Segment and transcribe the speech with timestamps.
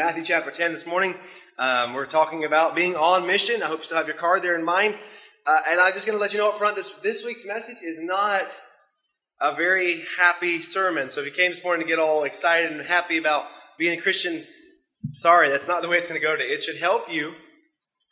[0.00, 1.14] Matthew chapter 10 this morning.
[1.58, 3.62] Um, we're talking about being on mission.
[3.62, 4.94] I hope you still have your card there in mind.
[5.44, 7.82] Uh, and I'm just going to let you know up front this, this week's message
[7.82, 8.50] is not
[9.42, 11.10] a very happy sermon.
[11.10, 13.44] So if you came this morning to get all excited and happy about
[13.78, 14.42] being a Christian,
[15.12, 16.48] sorry, that's not the way it's going to go today.
[16.48, 17.34] It should help you,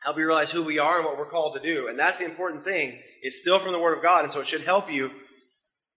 [0.05, 1.89] help you realize who we are and what we're called to do.
[1.89, 2.99] And that's the important thing.
[3.23, 5.09] It's still from the Word of God, and so it should help you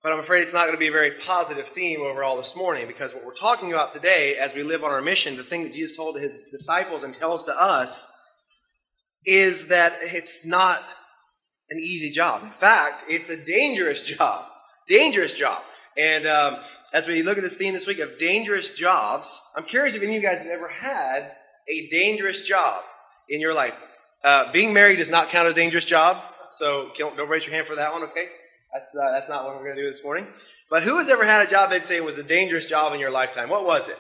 [0.04, 2.88] but I'm afraid it's not going to be a very positive theme overall this morning
[2.88, 5.74] because what we're talking about today, as we live on our mission, the thing that
[5.74, 8.12] Jesus told his disciples and tells to us,
[9.26, 10.82] is that it's not
[11.70, 12.44] an easy job.
[12.44, 14.46] In fact, it's a dangerous job.
[14.88, 15.62] Dangerous job.
[15.96, 16.58] And um,
[16.94, 20.18] as we look at this theme this week of dangerous jobs, I'm curious if any
[20.18, 21.32] of you guys have ever had
[21.70, 22.84] a dangerous job
[23.30, 23.76] in your life.
[24.24, 26.24] Uh, being married does not count as a dangerous job,
[26.58, 28.28] so don't, don't raise your hand for that one, okay?
[28.74, 30.28] That's, uh, that's not what we're going to do this morning.
[30.70, 33.12] But who has ever had a job they'd say was a dangerous job in your
[33.12, 33.50] lifetime?
[33.50, 33.98] What was it?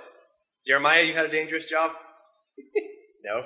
[0.66, 1.92] Jeremiah, you had a dangerous job?
[3.24, 3.44] no.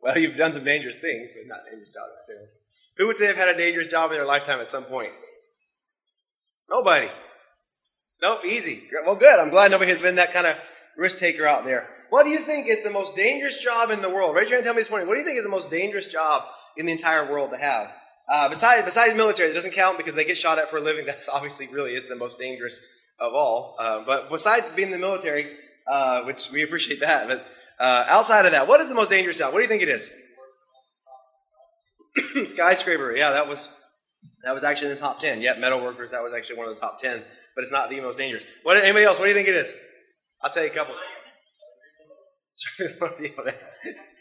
[0.00, 2.48] Well, you've done some dangerous things, but not dangerous jobs necessarily.
[2.98, 5.12] Who would say they've had a dangerous job in their lifetime at some point?
[6.70, 7.08] Nobody.
[8.22, 8.82] Nope, easy.
[9.04, 9.38] Well, good.
[9.38, 10.56] I'm glad nobody has been that kind of
[10.96, 11.88] risk taker out there.
[12.10, 14.36] What do you think is the most dangerous job in the world?
[14.36, 15.08] Raise your hand and tell me this morning.
[15.08, 16.44] What do you think is the most dangerous job
[16.76, 17.88] in the entire world to have?
[18.28, 21.04] Uh, besides, besides military, it doesn't count because they get shot at for a living.
[21.06, 22.80] That's obviously really is the most dangerous
[23.20, 23.76] of all.
[23.78, 25.56] Uh, but besides being in the military,
[25.90, 27.46] uh, which we appreciate that, but
[27.78, 29.52] uh, outside of that, what is the most dangerous job?
[29.52, 30.10] What do you think it is?
[32.50, 33.16] Skyscraper.
[33.16, 33.68] Yeah, that was
[34.44, 35.40] that was actually in the top ten.
[35.42, 36.12] Yeah, metal workers.
[36.12, 37.22] That was actually one of the top ten,
[37.54, 38.44] but it's not the most dangerous.
[38.62, 38.76] What?
[38.76, 39.18] Anybody else?
[39.18, 39.74] What do you think it is?
[40.42, 40.94] I'll tell you a couple.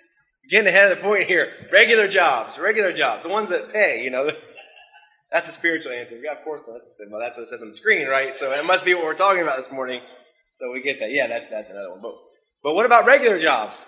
[0.50, 1.52] Getting ahead of the point here.
[1.72, 4.30] Regular jobs, regular jobs, the ones that pay, you know.
[5.32, 6.16] That's a spiritual answer.
[6.24, 6.80] Yeah, of course, well,
[7.20, 8.38] that's what it says on the screen, right?
[8.38, 10.00] So it must be what we're talking about this morning.
[10.58, 11.10] So we get that.
[11.10, 12.02] Yeah, that, that's another one.
[12.04, 12.14] But,
[12.62, 13.84] but what about regular jobs?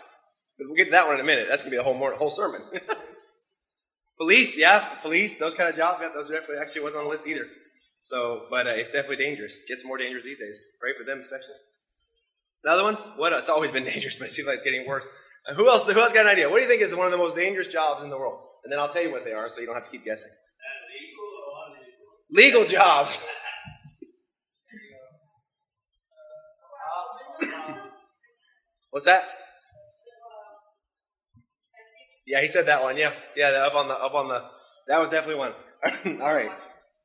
[0.57, 1.45] We'll get to that one in a minute.
[1.47, 2.61] That's going to be the whole, morning, whole sermon.
[4.17, 7.27] police, yeah, police, those kind of jobs, yeah, those definitely actually wasn't on the list
[7.27, 7.45] either.
[8.01, 9.57] So, but uh, it's definitely dangerous.
[9.57, 10.57] It gets more dangerous these days.
[10.79, 11.61] Pray for them especially.
[12.63, 12.95] Another one?
[13.17, 13.33] What?
[13.33, 15.05] It's always been dangerous, but it seems like it's getting worse.
[15.53, 15.87] Who else?
[15.89, 16.49] Who else got an idea?
[16.49, 18.39] What do you think is one of the most dangerous jobs in the world?
[18.63, 20.31] And then I'll tell you what they are, so you don't have to keep guessing.
[22.31, 23.23] Legal, legal jobs.
[28.89, 29.23] What's that?
[32.25, 32.97] Yeah, he said that one.
[32.97, 34.41] Yeah, yeah, up on the up on the.
[34.87, 35.53] That was definitely one.
[36.21, 36.49] All right.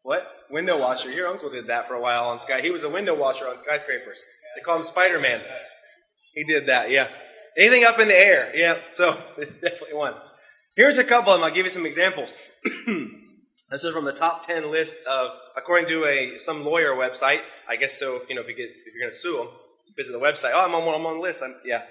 [0.02, 0.22] What?
[0.50, 1.10] Window washer.
[1.10, 2.62] Your uncle did that for a while on Sky.
[2.62, 4.22] He was a window washer on skyscrapers.
[4.56, 5.42] They call him Spider Man.
[6.34, 6.90] He did that.
[6.90, 7.08] Yeah.
[7.60, 8.50] Anything up in the air.
[8.54, 10.14] Yeah, so it's definitely one.
[10.76, 11.44] Here's a couple of them.
[11.44, 12.30] I'll give you some examples.
[13.70, 17.40] this is from the top 10 list of, according to a some lawyer website.
[17.68, 19.48] I guess so, you know, if, you get, if you're going to sue them,
[19.94, 20.52] visit the website.
[20.54, 21.42] Oh, I'm on, I'm on the list.
[21.42, 21.82] I'm, yeah.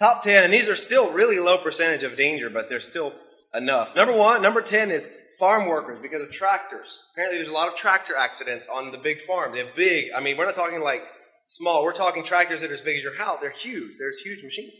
[0.00, 3.12] Top 10, and these are still really low percentage of danger, but they're still
[3.54, 3.94] enough.
[3.94, 7.00] Number one, number 10 is farm workers because of tractors.
[7.12, 9.52] Apparently, there's a lot of tractor accidents on the big farm.
[9.52, 10.10] They're big.
[10.16, 11.02] I mean, we're not talking like
[11.46, 11.84] small.
[11.84, 13.38] We're talking tractors that are as big as your house.
[13.40, 13.92] They're huge.
[14.00, 14.72] They're huge machines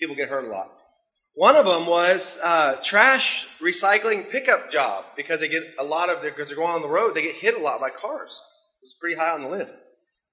[0.00, 0.70] people get hurt a lot.
[1.34, 6.22] One of them was uh, trash recycling pickup job because they get a lot of
[6.22, 7.14] because they're going on the road.
[7.14, 8.40] They get hit a lot by cars.
[8.82, 9.74] It's pretty high on the list.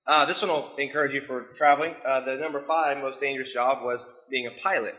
[0.08, 1.94] Uh, this one will encourage you for traveling.
[2.06, 4.96] Uh, the number five most dangerous job was being a pilot.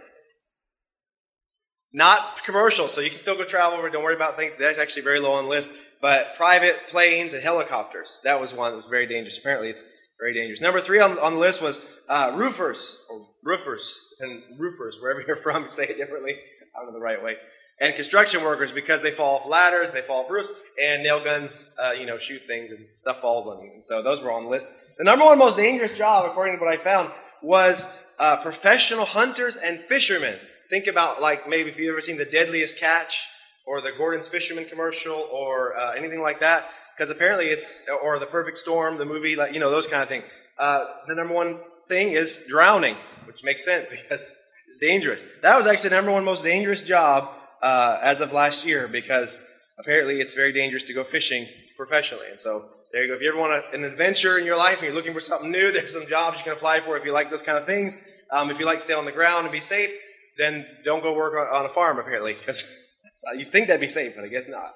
[1.92, 3.78] Not commercial, so you can still go travel.
[3.78, 4.56] Over, don't worry about things.
[4.58, 5.70] That's actually very low on the list.
[6.02, 8.20] But private planes and helicopters.
[8.24, 9.38] That was one that was very dangerous.
[9.38, 9.82] Apparently, it's
[10.18, 10.60] very dangerous.
[10.60, 15.36] Number three on, on the list was uh, roofers or roofers and roofers, wherever you're
[15.36, 16.34] from, say it differently.
[16.74, 17.36] I don't know the right way.
[17.80, 20.50] And construction workers because they fall off ladders, they fall off roofs,
[20.82, 23.70] and nail guns, uh, you know, shoot things and stuff falls on you.
[23.72, 24.66] And so those were on the list.
[24.98, 27.86] The number one most dangerous job, according to what I found, was
[28.18, 30.34] uh, professional hunters and fishermen.
[30.68, 33.28] Think about like maybe if you've ever seen the Deadliest Catch
[33.64, 36.68] or the Gorton's Fisherman commercial or uh, anything like that,
[36.98, 40.08] because apparently it's or the Perfect Storm, the movie, like you know those kind of
[40.08, 40.24] things.
[40.58, 42.96] Uh, the number one thing is drowning
[43.28, 44.36] which makes sense because
[44.66, 45.22] it's dangerous.
[45.42, 47.30] That was actually the number one most dangerous job
[47.62, 49.46] uh, as of last year because
[49.78, 51.46] apparently it's very dangerous to go fishing
[51.76, 52.26] professionally.
[52.30, 53.14] And so there you go.
[53.14, 55.50] If you ever want a, an adventure in your life and you're looking for something
[55.50, 57.96] new, there's some jobs you can apply for if you like those kind of things.
[58.30, 59.90] Um, if you like to stay on the ground and be safe,
[60.36, 62.64] then don't go work on, on a farm apparently because
[63.36, 64.74] you think that'd be safe, but I guess not.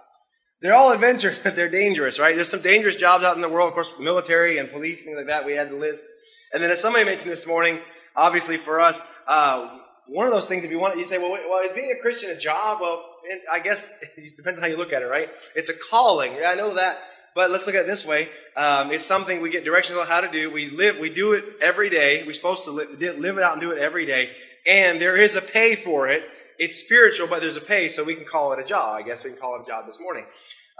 [0.63, 2.35] They're all adventures, but they're dangerous, right?
[2.35, 3.69] There's some dangerous jobs out in the world.
[3.69, 5.45] Of course, military and police, things like that.
[5.45, 6.05] We had the list.
[6.53, 7.79] And then as somebody mentioned this morning,
[8.15, 11.65] obviously for us, uh, one of those things, if you want, you say, well, well,
[11.65, 12.81] is being a Christian a job?
[12.81, 13.05] Well,
[13.51, 15.29] I guess it depends on how you look at it, right?
[15.55, 16.35] It's a calling.
[16.35, 16.99] Yeah, I know that.
[17.35, 18.29] But let's look at it this way.
[18.57, 20.51] Um, it's something we get directions on how to do.
[20.53, 22.25] We live, we do it every day.
[22.27, 24.31] We're supposed to live it out and do it every day.
[24.67, 26.23] and there is a pay for it.
[26.63, 28.97] It's spiritual, but there's a pay, so we can call it a job.
[28.97, 30.25] I guess we can call it a job this morning.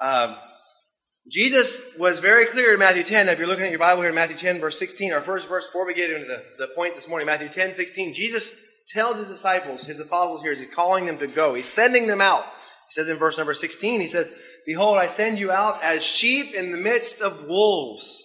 [0.01, 0.37] Um,
[1.29, 3.29] Jesus was very clear in Matthew 10.
[3.29, 5.67] If you're looking at your Bible here in Matthew 10, verse 16, our first verse
[5.67, 9.27] before we get into the, the points this morning, Matthew 10, 16, Jesus tells his
[9.27, 11.55] disciples, his apostles here, he's calling them to go.
[11.55, 12.45] He's sending them out.
[12.45, 14.33] He says in verse number 16, he says,
[14.65, 18.23] Behold, I send you out as sheep in the midst of wolves.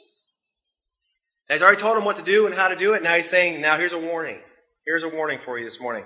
[1.50, 3.01] And he's already told them what to do and how to do it.
[3.01, 4.38] Now he's saying, now here's a warning.
[4.86, 6.03] Here's a warning for you this morning.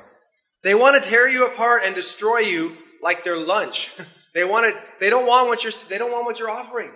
[0.63, 3.89] They want to tear you apart and destroy you like their lunch.
[4.33, 6.91] they want to, they don't want what you're, they don't want what you're offering.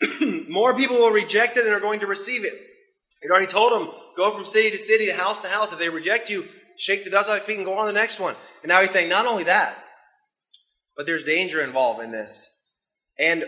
[0.48, 2.54] More people will reject it than are going to receive it.
[3.22, 5.72] He already told them, go from city to city, to house to house.
[5.72, 7.98] If they reject you, shake the dust off your feet and go on to the
[7.98, 8.34] next one.
[8.62, 9.76] And now he's saying, not only that,
[10.96, 12.54] but there's danger involved in this.
[13.18, 13.44] And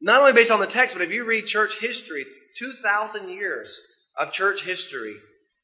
[0.00, 2.24] not only based on the text, but if you read church history,
[2.58, 3.78] 2,000 years
[4.16, 5.14] of church history,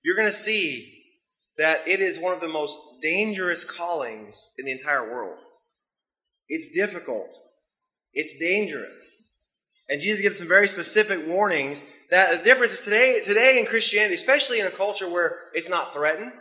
[0.03, 0.94] you're going to see
[1.59, 5.39] that it is one of the most dangerous callings in the entire world.
[6.49, 7.29] It's difficult.
[8.13, 9.33] It's dangerous.
[9.89, 14.15] And Jesus gives some very specific warnings that the difference is today, today in Christianity,
[14.15, 16.33] especially in a culture where it's not threatened,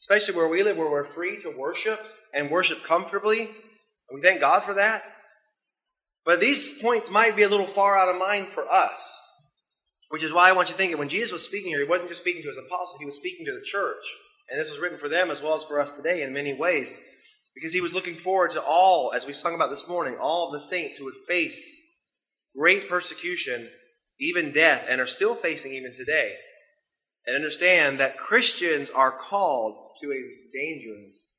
[0.00, 2.00] especially where we live, where we're free to worship
[2.34, 3.40] and worship comfortably.
[3.42, 5.02] And we thank God for that.
[6.24, 9.20] But these points might be a little far out of mind for us,
[10.10, 11.88] which is why I want you to think that when Jesus was speaking here, he
[11.88, 14.04] wasn't just speaking to his apostles, he was speaking to the church.
[14.52, 16.94] And this was written for them as well as for us today in many ways.
[17.54, 20.52] Because he was looking forward to all, as we sung about this morning, all of
[20.52, 22.06] the saints who would face
[22.54, 23.66] great persecution,
[24.20, 26.34] even death, and are still facing even today.
[27.26, 30.22] And understand that Christians are called to a
[30.52, 31.32] dangerous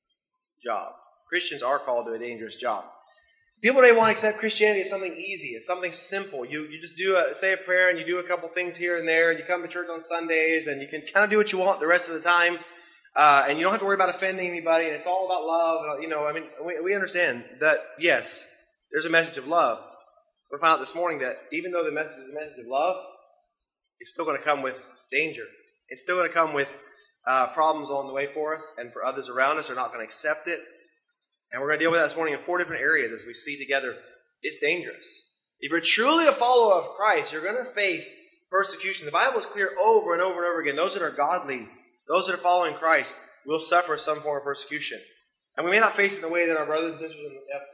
[0.66, 0.94] job.
[1.30, 2.86] Christians are called to a dangerous job.
[3.62, 6.46] People today want to accept Christianity as something easy, as something simple.
[6.46, 8.98] You, you just do a, say a prayer and you do a couple things here
[8.98, 11.38] and there, and you come to church on Sundays, and you can kind of do
[11.38, 12.58] what you want the rest of the time.
[13.16, 16.02] Uh, and you don't have to worry about offending anybody, and it's all about love.
[16.02, 18.52] You know, I mean, we, we understand that, yes,
[18.92, 19.80] there's a message of love.
[20.52, 22.96] We found out this morning that even though the message is a message of love,
[24.00, 25.44] it's still going to come with danger.
[25.90, 26.68] It's still going to come with
[27.28, 30.00] uh, problems along the way for us, and for others around us are not going
[30.00, 30.60] to accept it.
[31.52, 33.34] And we're going to deal with that this morning in four different areas as we
[33.36, 33.96] see together.
[34.42, 35.30] It's dangerous.
[35.60, 38.16] If you're truly a follower of Christ, you're going to face
[38.52, 39.06] persecution.
[39.06, 40.76] The Bible is clear over and over and over again.
[40.76, 41.68] Those that are godly
[42.08, 43.16] those that are following Christ
[43.46, 45.00] will suffer some form of persecution.
[45.56, 47.20] And we may not face it in the way that our brothers and sisters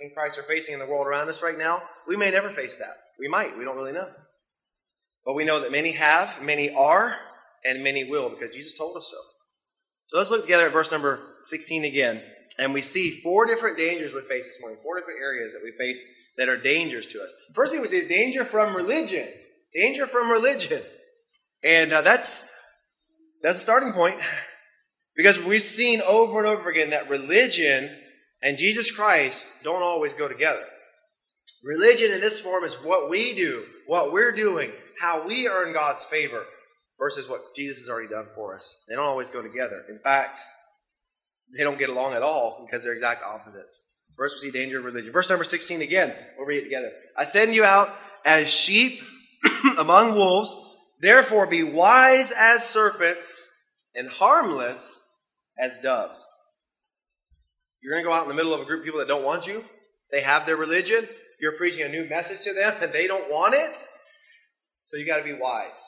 [0.02, 1.82] in Christ are facing in the world around us right now.
[2.08, 2.96] We may never face that.
[3.20, 3.58] We might.
[3.58, 4.10] We don't really know.
[5.26, 7.16] But we know that many have, many are,
[7.64, 9.18] and many will because Jesus told us so.
[10.10, 12.22] So let's look together at verse number 16 again.
[12.58, 15.72] And we see four different dangers we face this morning, four different areas that we
[15.78, 16.06] face
[16.38, 17.32] that are dangers to us.
[17.54, 19.28] First thing we see is danger from religion.
[19.74, 20.82] Danger from religion.
[21.64, 22.52] And uh, that's
[23.42, 24.20] that's a starting point.
[25.16, 27.90] Because we've seen over and over again that religion
[28.42, 30.64] and Jesus Christ don't always go together.
[31.64, 36.06] Religion in this form is what we do, what we're doing, how we earn God's
[36.06, 36.46] favor,
[36.98, 38.84] versus what Jesus has already done for us.
[38.88, 39.84] They don't always go together.
[39.90, 40.40] In fact,
[41.58, 43.88] they don't get along at all because they're exact opposites.
[44.16, 45.12] First, we see danger of religion.
[45.12, 46.14] Verse number 16 again.
[46.38, 46.92] We'll read it together.
[47.18, 49.02] I send you out as sheep
[49.78, 50.54] among wolves.
[51.00, 53.50] Therefore, be wise as serpents
[53.96, 55.06] and harmless
[55.58, 56.26] as doves.
[57.82, 59.24] You're going to go out in the middle of a group of people that don't
[59.24, 59.64] want you.
[60.12, 61.08] They have their religion.
[61.40, 63.78] You're preaching a new message to them, and they don't want it.
[64.84, 65.82] So you got to be wise.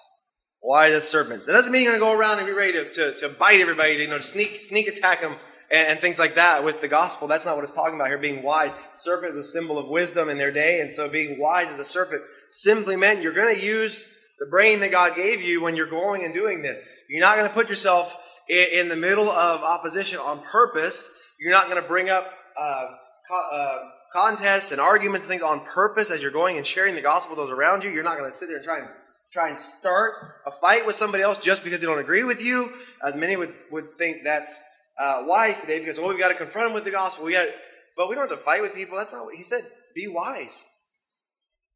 [0.62, 1.46] Wise as serpents.
[1.46, 3.60] That doesn't mean you're going to go around and be ready to, to, to bite
[3.60, 5.36] everybody, you know, sneak, sneak attack them
[5.72, 7.28] and, and, things like that with the gospel.
[7.28, 8.20] That's not what it's talking about here.
[8.20, 8.72] Being wise.
[8.94, 11.86] Serpent is a symbol of wisdom in their day, and so being wise as a
[11.86, 12.22] serpent
[12.52, 16.26] simply meant you're going to use the brain that God gave you when you're going
[16.26, 16.80] and doing this.
[17.08, 18.12] You're not going to put yourself
[18.50, 21.14] in, the middle of opposition on purpose.
[21.40, 22.26] You're not going to bring up
[22.60, 22.88] uh,
[23.30, 23.78] co- uh,
[24.12, 27.48] contests and arguments and things on purpose as you're going and sharing the gospel with
[27.48, 27.92] those around you.
[27.92, 28.88] You're not going to sit there and try and
[29.32, 30.16] try and start
[30.48, 32.74] a fight with somebody else just because they don't agree with you.
[33.06, 34.60] As many would, would think that's
[35.00, 37.26] uh, wise today because, oh, we've got to confront them with the gospel.
[37.26, 37.48] We got,
[37.96, 38.98] but we don't have to fight with people.
[38.98, 39.64] That's not what he said.
[39.94, 40.68] Be wise.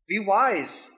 [0.07, 0.89] Be wise.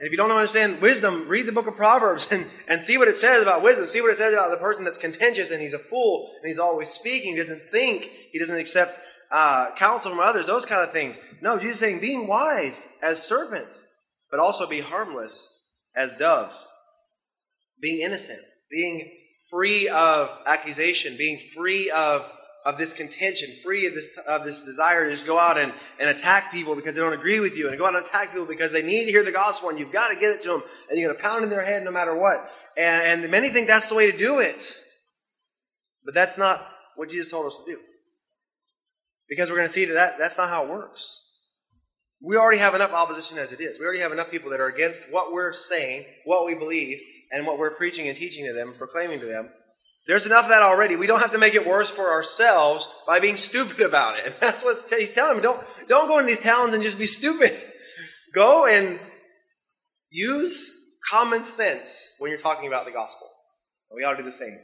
[0.00, 3.06] And if you don't understand wisdom, read the book of Proverbs and, and see what
[3.06, 3.86] it says about wisdom.
[3.86, 6.58] See what it says about the person that's contentious and he's a fool and he's
[6.58, 8.98] always speaking, he doesn't think, he doesn't accept
[9.30, 11.20] uh, counsel from others, those kind of things.
[11.42, 13.86] No, Jesus is saying being wise as serpents,
[14.30, 15.56] but also be harmless
[15.94, 16.66] as doves.
[17.80, 18.40] Being innocent,
[18.70, 19.10] being
[19.50, 22.24] free of accusation, being free of
[22.64, 26.10] of this contention, free of this, of this desire to just go out and, and
[26.10, 28.72] attack people because they don't agree with you, and go out and attack people because
[28.72, 30.98] they need to hear the gospel, and you've got to get it to them, and
[30.98, 32.50] you're going to pound in their head no matter what.
[32.76, 34.74] And, and many think that's the way to do it.
[36.04, 37.78] But that's not what Jesus told us to do.
[39.28, 41.16] Because we're going to see that, that that's not how it works.
[42.22, 43.78] We already have enough opposition as it is.
[43.78, 46.98] We already have enough people that are against what we're saying, what we believe,
[47.32, 49.48] and what we're preaching and teaching to them, proclaiming to them.
[50.06, 50.96] There's enough of that already.
[50.96, 54.26] We don't have to make it worse for ourselves by being stupid about it.
[54.26, 55.42] And that's what he's telling me.
[55.42, 57.56] Don't, don't go in these towns and just be stupid.
[58.32, 59.00] Go and
[60.08, 60.72] use
[61.10, 63.26] common sense when you're talking about the gospel.
[63.92, 64.56] We ought to do the same.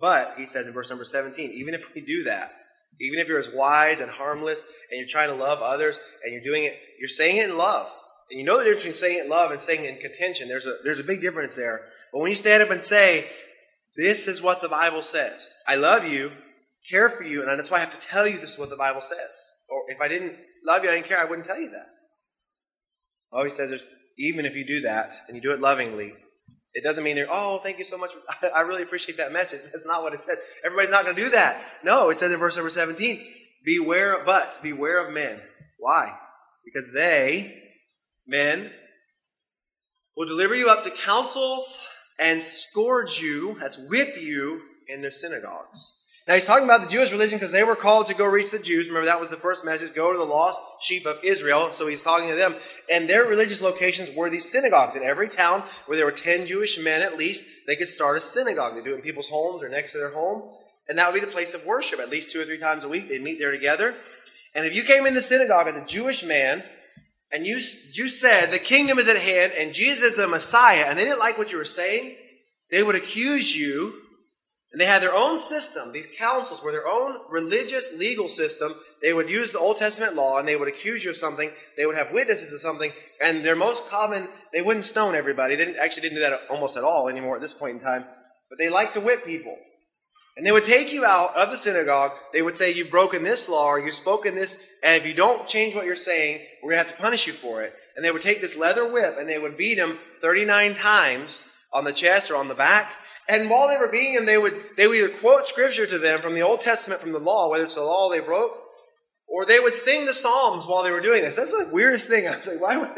[0.00, 2.52] But, he says in verse number 17, even if we do that,
[3.00, 6.42] even if you're as wise and harmless and you're trying to love others and you're
[6.42, 7.88] doing it, you're saying it in love.
[8.30, 10.48] And you know the difference between saying it in love and saying it in contention.
[10.48, 11.82] There's a, there's a big difference there.
[12.12, 13.26] But when you stand up and say,
[13.98, 16.30] This is what the Bible says, I love you,
[16.88, 18.76] care for you, and that's why I have to tell you this is what the
[18.76, 19.18] Bible says.
[19.68, 21.88] Or if I didn't love you, I didn't care, I wouldn't tell you that.
[23.32, 23.74] Oh, he says,
[24.16, 26.14] even if you do that and you do it lovingly,
[26.74, 28.12] it doesn't mean they're, oh, thank you so much.
[28.54, 29.62] I really appreciate that message.
[29.64, 30.38] That's not what it says.
[30.64, 31.60] Everybody's not going to do that.
[31.82, 33.20] No, it says in verse number 17,
[33.64, 35.40] beware, but beware of men.
[35.76, 36.16] Why?
[36.64, 37.52] Because they,
[38.28, 38.70] men,
[40.16, 41.84] will deliver you up to councils
[42.18, 45.94] and scourge you, that's whip you, in their synagogues.
[46.26, 48.58] Now he's talking about the Jewish religion because they were called to go reach the
[48.58, 48.88] Jews.
[48.88, 51.72] Remember that was the first message, go to the lost sheep of Israel.
[51.72, 52.54] So he's talking to them.
[52.90, 54.94] And their religious locations were these synagogues.
[54.94, 58.20] In every town where there were 10 Jewish men at least, they could start a
[58.20, 58.74] synagogue.
[58.74, 60.50] They do it in people's homes or next to their home.
[60.86, 61.98] And that would be the place of worship.
[61.98, 63.94] At least two or three times a week, they'd meet there together.
[64.54, 66.62] And if you came in the synagogue as a Jewish man,
[67.30, 67.58] and you,
[67.92, 71.18] you said, the kingdom is at hand, and Jesus is the Messiah, and they didn't
[71.18, 72.16] like what you were saying,
[72.70, 73.94] they would accuse you
[74.70, 75.92] and they had their own system.
[75.92, 78.74] These councils were their own religious legal system.
[79.00, 81.50] They would use the Old Testament law and they would accuse you of something.
[81.76, 82.92] They would have witnesses of something.
[83.20, 85.56] And their most common, they wouldn't stone everybody.
[85.56, 88.04] They didn't, actually didn't do that almost at all anymore at this point in time.
[88.50, 89.56] But they liked to whip people.
[90.38, 92.12] And they would take you out of the synagogue.
[92.32, 95.46] They would say, You've broken this law or you've spoken this, and if you don't
[95.46, 97.74] change what you're saying, we're going to have to punish you for it.
[97.96, 101.84] And they would take this leather whip and they would beat him 39 times on
[101.84, 102.92] the chest or on the back
[103.28, 106.22] and while they were beating him, they would, they would either quote scripture to them
[106.22, 108.52] from the Old Testament, from the law, whether it's the law they wrote,
[109.26, 111.36] or they would sing the Psalms while they were doing this.
[111.36, 112.26] That's the weirdest thing.
[112.28, 112.88] I was like, why would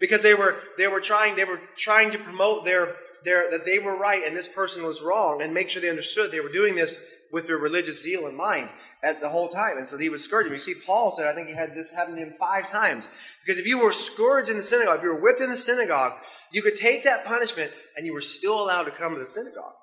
[0.00, 3.78] because they were they were trying they were trying to promote their their that they
[3.78, 6.74] were right and this person was wrong and make sure they understood they were doing
[6.74, 8.68] this with their religious zeal in mind
[9.02, 9.76] at the whole time.
[9.76, 10.50] And so he would scourge.
[10.50, 13.12] You see, Paul said, I think he had this happen to him five times.
[13.44, 16.14] Because if you were scourged in the synagogue, if you were whipped in the synagogue,
[16.52, 19.74] you could take that punishment and you were still allowed to come to the synagogue.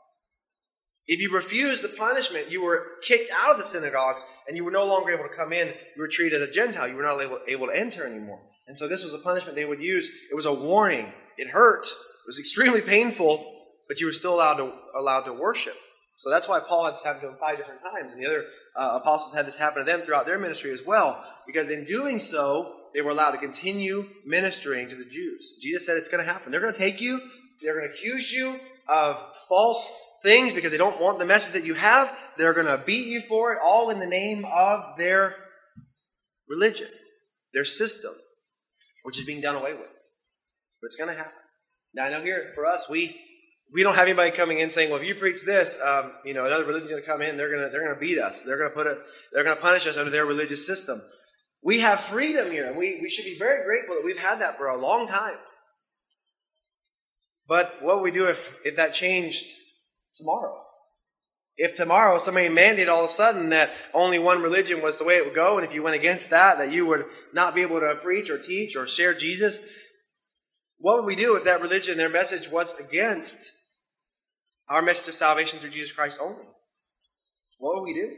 [1.08, 4.72] If you refused the punishment, you were kicked out of the synagogues and you were
[4.72, 5.68] no longer able to come in.
[5.68, 6.88] You were treated as a Gentile.
[6.88, 8.40] You were not able, able to enter anymore.
[8.68, 10.10] And so this was a punishment they would use.
[10.32, 11.12] It was a warning.
[11.38, 11.88] It hurt.
[12.24, 13.46] It was extremely painful,
[13.88, 15.76] but you were still allowed to, allowed to worship.
[16.16, 18.12] So that's why Paul had this happen to him five different times.
[18.12, 18.44] And the other
[18.76, 21.24] uh, apostles had this happen to them throughout their ministry as well.
[21.48, 25.58] Because in doing so, they were allowed to continue ministering to the Jews.
[25.62, 26.52] Jesus said it's going to happen.
[26.52, 27.20] They're going to take you,
[27.62, 29.90] they're going to accuse you of false
[30.24, 32.16] things because they don't want the message that you have.
[32.38, 35.36] They're going to beat you for it, all in the name of their
[36.48, 36.90] religion,
[37.54, 38.12] their system,
[39.04, 39.90] which is being done away with.
[40.82, 41.41] But it's going to happen.
[41.94, 43.20] Now, I know here for us, we
[43.74, 46.46] we don't have anybody coming in saying, "Well, if you preach this, um, you know,
[46.46, 47.38] another religion's going to come in.
[47.38, 48.44] They're going to they're going to beat us.
[48.44, 48.98] They're going to put it.
[49.32, 51.02] They're going to punish us under their religious system."
[51.64, 54.58] We have freedom here, and we, we should be very grateful that we've had that
[54.58, 55.38] for a long time.
[57.48, 59.46] But what would we do if, if that changed
[60.18, 60.58] tomorrow.
[61.58, 65.18] If tomorrow somebody mandated all of a sudden that only one religion was the way
[65.18, 67.80] it would go, and if you went against that, that you would not be able
[67.80, 69.70] to preach or teach or share Jesus,
[70.82, 73.52] what would we do if that religion, their message was against
[74.68, 76.44] our message of salvation through Jesus Christ only?
[77.60, 78.10] What would we do?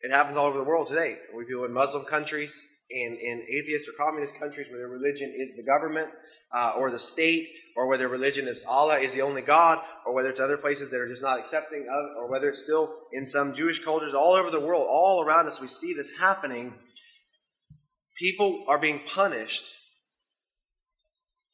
[0.00, 1.18] It happens all over the world today.
[1.36, 5.56] We feel in Muslim countries, in, in atheist or communist countries where their religion is
[5.56, 6.08] the government
[6.52, 10.28] uh, or the state or whether religion is Allah is the only God, or whether
[10.28, 13.54] it's other places that are just not accepting of, or whether it's still in some
[13.54, 16.74] Jewish cultures all over the world, all around us, we see this happening.
[18.18, 19.64] People are being punished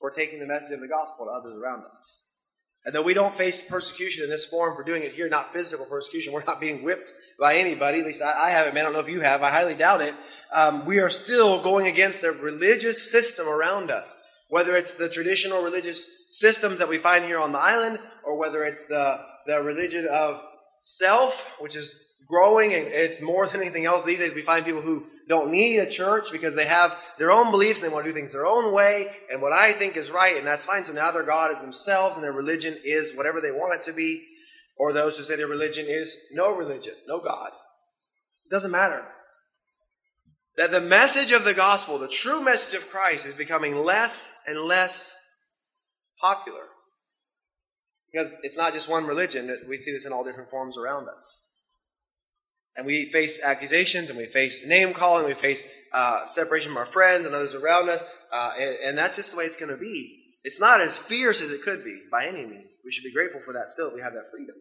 [0.05, 2.27] for taking the message of the gospel to others around us.
[2.85, 5.87] And though we don't face persecution in this form for doing it here, not physical
[5.87, 8.01] persecution, we're not being whipped by anybody.
[8.01, 8.83] At least I, I haven't, man.
[8.83, 9.43] I don't know if you have.
[9.43, 10.13] I highly doubt it.
[10.53, 14.15] Um, we are still going against the religious system around us
[14.49, 18.65] whether it's the traditional religious systems that we find here on the island, or whether
[18.65, 20.41] it's the, the religion of
[20.83, 24.35] self, which is growing and it's more than anything else these days.
[24.35, 27.89] We find people who don't need a church because they have their own beliefs and
[27.89, 30.47] they want to do things their own way and what I think is right, and
[30.47, 30.85] that's fine.
[30.85, 33.93] So now their God is themselves and their religion is whatever they want it to
[33.93, 34.25] be.
[34.77, 37.53] or those who say their religion is no religion, no God.
[38.47, 39.05] It doesn't matter.
[40.57, 44.59] That the message of the gospel, the true message of Christ, is becoming less and
[44.59, 45.19] less
[46.21, 46.63] popular.
[48.13, 51.51] Because it's not just one religion, we see this in all different forms around us.
[52.77, 56.87] And we face accusations and we face name calling, we face uh, separation from our
[56.87, 58.03] friends and others around us,
[58.33, 60.21] uh, and, and that's just the way it's going to be.
[60.43, 62.81] It's not as fierce as it could be by any means.
[62.85, 64.57] We should be grateful for that still, we have that freedom.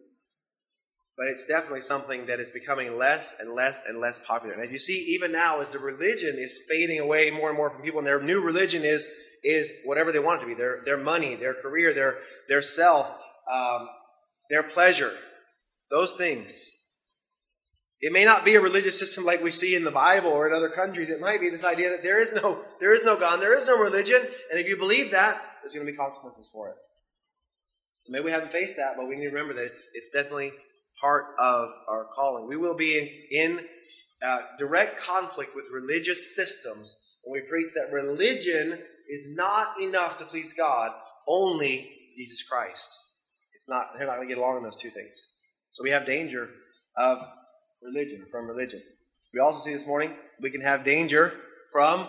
[1.16, 4.54] But it's definitely something that is becoming less and less and less popular.
[4.54, 7.70] And as you see, even now, as the religion is fading away more and more
[7.70, 9.08] from people, and their new religion is
[9.44, 12.16] is whatever they want it to be their, their money, their career, their,
[12.48, 13.06] their self,
[13.52, 13.88] um,
[14.48, 15.12] their pleasure,
[15.90, 16.70] those things.
[18.04, 20.52] It may not be a religious system like we see in the Bible or in
[20.52, 21.08] other countries.
[21.08, 23.66] It might be this idea that there is no, there is no God, there is
[23.66, 24.20] no religion,
[24.50, 26.74] and if you believe that, there's going to be consequences for it.
[28.02, 30.52] So maybe we haven't faced that, but we need to remember that it's, it's definitely
[31.00, 32.46] part of our calling.
[32.46, 33.08] We will be in,
[33.40, 33.60] in
[34.22, 40.26] uh, direct conflict with religious systems when we preach that religion is not enough to
[40.26, 40.92] please God,
[41.26, 42.98] only Jesus Christ.
[43.54, 45.36] It's not, they're not going to get along in those two things.
[45.72, 46.50] So we have danger
[46.98, 47.18] of
[47.84, 48.82] religion, from religion.
[49.32, 51.32] We also see this morning we can have danger
[51.72, 52.08] from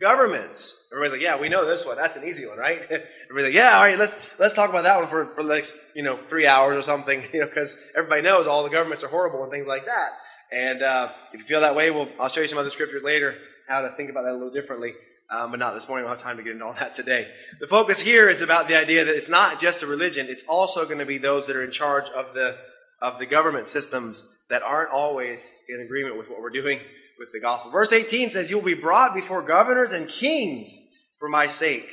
[0.00, 0.88] governments.
[0.92, 1.96] Everybody's like, yeah, we know this one.
[1.96, 2.80] That's an easy one, right?
[3.30, 5.76] Everybody's like, yeah, all right, let's let's talk about that one for, for the next,
[5.94, 9.08] you know, three hours or something, you know, because everybody knows all the governments are
[9.08, 10.10] horrible and things like that.
[10.52, 13.36] And uh, if you feel that way, we'll, I'll show you some other scriptures later
[13.68, 14.94] how to think about that a little differently.
[15.32, 16.06] Um, but not this morning.
[16.06, 17.28] We'll have time to get into all that today.
[17.60, 20.84] The focus here is about the idea that it's not just a religion; it's also
[20.86, 22.56] going to be those that are in charge of the
[23.00, 26.80] of the government systems that aren't always in agreement with what we're doing
[27.18, 27.70] with the gospel.
[27.70, 31.88] Verse 18 says, "You will be brought before governors and kings for my sake,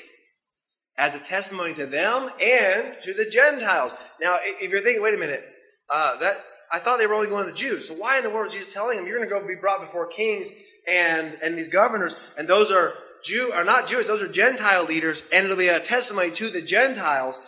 [0.97, 5.17] as a testimony to them and to the Gentiles." Now, if you're thinking, "Wait a
[5.17, 5.47] minute,
[5.89, 7.87] uh, that I thought they were only going to the Jews.
[7.87, 9.81] So why in the world is Jesus telling them you're going to go be brought
[9.81, 10.51] before kings
[10.87, 12.93] and and these governors, and those are
[13.23, 16.61] Jew are not Jews, those are Gentile leaders, and it'll be a testimony to the
[16.61, 17.41] Gentiles.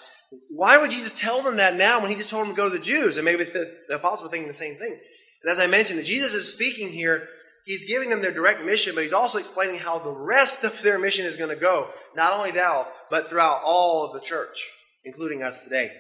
[0.50, 2.78] Why would Jesus tell them that now when he just told them to go to
[2.78, 3.18] the Jews?
[3.18, 4.98] And maybe the, the apostles were thinking the same thing.
[5.44, 7.28] And as I mentioned, Jesus is speaking here.
[7.66, 11.00] He's giving them their direct mission, but he's also explaining how the rest of their
[11.00, 11.90] mission is going to go.
[12.16, 14.68] Not only thou, but throughout all of the church,
[15.04, 15.92] including us today.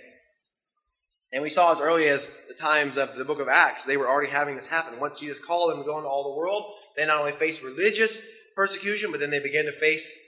[1.31, 4.09] And we saw as early as the times of the book of Acts, they were
[4.09, 4.99] already having this happen.
[4.99, 6.65] Once Jesus called them to go into all the world,
[6.97, 10.19] they not only faced religious persecution, but then they began to face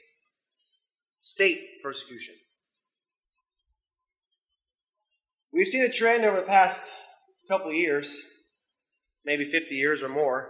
[1.22, 2.36] state persecution.
[5.62, 6.82] We've seen a trend over the past
[7.47, 8.19] couple years,
[9.24, 10.50] maybe 50 years or more,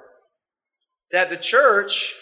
[1.11, 2.15] that the church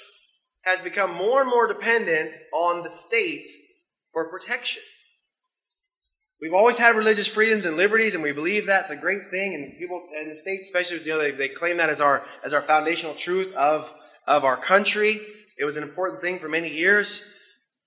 [0.61, 3.45] has become more and more dependent on the state
[4.11, 4.81] for protection.
[6.41, 9.53] We've always had religious freedoms and liberties, and we believe that's a great thing.
[9.53, 12.55] And people in the state, especially, you know, they, they claim that as our as
[12.55, 13.87] our foundational truth of
[14.25, 15.21] of our country.
[15.59, 17.21] It was an important thing for many years.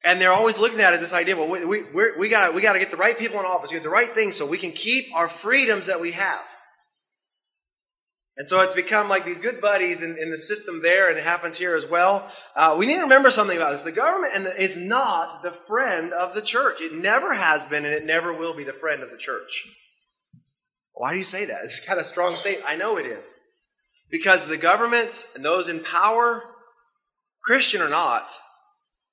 [0.05, 2.63] And they're always looking at it as this idea, well, we, we, we got we
[2.63, 5.15] to get the right people in office, get the right things so we can keep
[5.15, 6.43] our freedoms that we have.
[8.37, 11.25] And so it's become like these good buddies in, in the system there, and it
[11.25, 12.29] happens here as well.
[12.57, 13.83] Uh, we need to remember something about this.
[13.83, 16.81] The government is not the friend of the church.
[16.81, 19.69] It never has been, and it never will be the friend of the church.
[20.95, 21.61] Why do you say that?
[21.65, 22.69] It's kind of strong statement.
[22.69, 23.39] I know it is.
[24.11, 26.43] Because the government and those in power
[27.45, 28.33] Christian or not,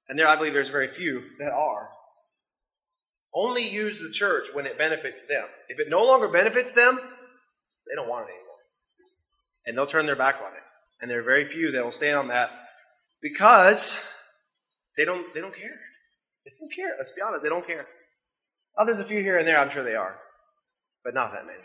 [0.10, 1.89] and there I believe there's very few that are,
[3.34, 5.45] only use the church when it benefits them.
[5.69, 8.56] If it no longer benefits them, they don't want it anymore.
[9.65, 10.63] And they'll turn their back on it.
[11.02, 12.50] And there are very few that will stand on that
[13.22, 14.04] because
[14.98, 15.80] they don't they don't care.
[16.43, 16.95] They don't care.
[16.98, 17.86] Let's be honest, they don't care.
[18.78, 20.17] Oh, there's a few here and there, I'm sure they are.
[21.04, 21.63] But not that many.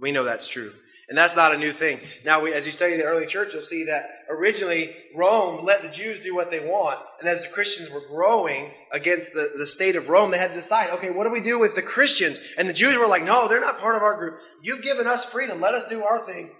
[0.00, 0.72] We know that's true.
[1.08, 2.00] And that's not a new thing.
[2.24, 5.90] Now, we, as you study the early church, you'll see that originally Rome let the
[5.90, 6.98] Jews do what they want.
[7.20, 10.60] And as the Christians were growing against the, the state of Rome, they had to
[10.60, 12.40] decide, okay, what do we do with the Christians?
[12.56, 14.38] And the Jews were like, no, they're not part of our group.
[14.62, 15.60] You've given us freedom.
[15.60, 16.50] Let us do our thing.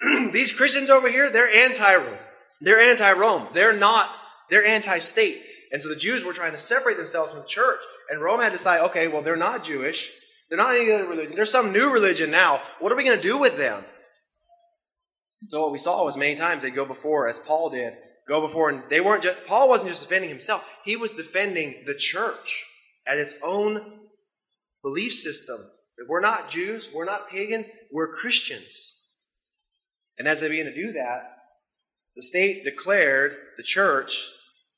[0.32, 2.18] These Christians over here, they're anti-Rome.
[2.60, 3.48] They're anti-Rome.
[3.52, 4.10] They're not,
[4.50, 5.40] they're anti-state.
[5.70, 7.80] And so the Jews were trying to separate themselves from the church.
[8.10, 10.10] And Rome had to decide, okay, well, they're not Jewish.
[10.48, 11.34] They're not any other religion.
[11.36, 12.62] There's some new religion now.
[12.78, 13.84] What are we going to do with them?
[15.46, 17.94] So what we saw was many times they go before, as Paul did,
[18.26, 21.94] go before, and they weren't just Paul wasn't just defending himself; he was defending the
[21.94, 22.64] church
[23.06, 24.00] at its own
[24.82, 25.58] belief system.
[26.08, 28.94] We're not Jews, we're not pagans, we're Christians.
[30.18, 31.36] And as they began to do that,
[32.16, 34.28] the state declared the church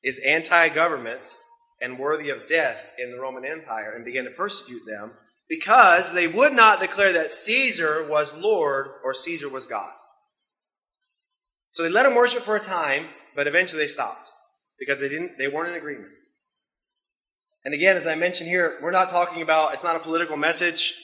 [0.02, 1.36] is anti-government
[1.80, 5.12] and worthy of death in the Roman Empire, and began to persecute them
[5.50, 9.92] because they would not declare that Caesar was Lord or Caesar was God.
[11.72, 14.30] So they let him worship for a time, but eventually they stopped
[14.78, 16.12] because they didn't they weren't in agreement.
[17.64, 20.94] And again, as I mentioned here, we're not talking about it's not a political message.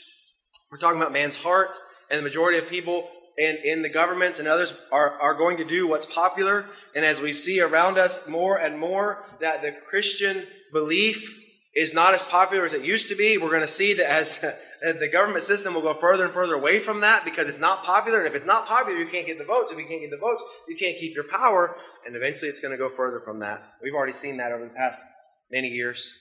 [0.71, 1.71] We're talking about man's heart,
[2.11, 5.65] and the majority of people in, in the governments and others are, are going to
[5.65, 6.67] do what's popular.
[6.95, 11.46] And as we see around us more and more that the Christian belief
[11.77, 14.39] is not as popular as it used to be, we're going to see that as
[14.41, 14.57] the,
[14.99, 18.19] the government system will go further and further away from that because it's not popular.
[18.19, 19.71] And if it's not popular, you can't get the votes.
[19.71, 21.77] If you can't get the votes, you can't keep your power.
[22.07, 23.63] And eventually it's going to go further from that.
[23.83, 25.03] We've already seen that over the past
[25.51, 26.19] many years.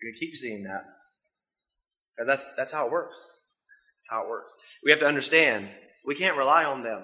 [0.00, 0.84] We're going to keep seeing that.
[2.16, 3.22] And that's, that's how it works.
[3.98, 4.56] That's how it works.
[4.82, 5.68] We have to understand
[6.06, 7.02] we can't rely on them.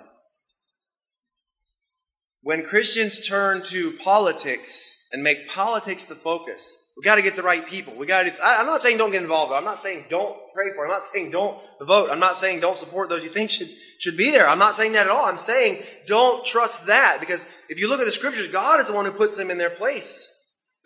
[2.41, 7.43] When Christians turn to politics and make politics the focus, we got to get the
[7.43, 7.95] right people.
[7.95, 8.45] We got to.
[8.45, 9.53] I'm not saying don't get involved.
[9.53, 10.85] I'm not saying don't pray for.
[10.85, 12.11] I'm not saying don't vote.
[12.11, 14.49] I'm not saying don't support those you think should should be there.
[14.49, 15.27] I'm not saying that at all.
[15.27, 18.95] I'm saying don't trust that because if you look at the scriptures, God is the
[18.95, 20.33] one who puts them in their place.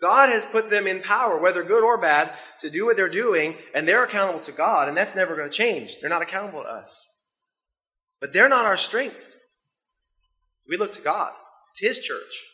[0.01, 3.55] God has put them in power, whether good or bad, to do what they're doing,
[3.73, 5.97] and they're accountable to God, and that's never going to change.
[5.99, 7.07] They're not accountable to us.
[8.19, 9.35] But they're not our strength.
[10.67, 11.31] We look to God.
[11.71, 12.50] It's His church.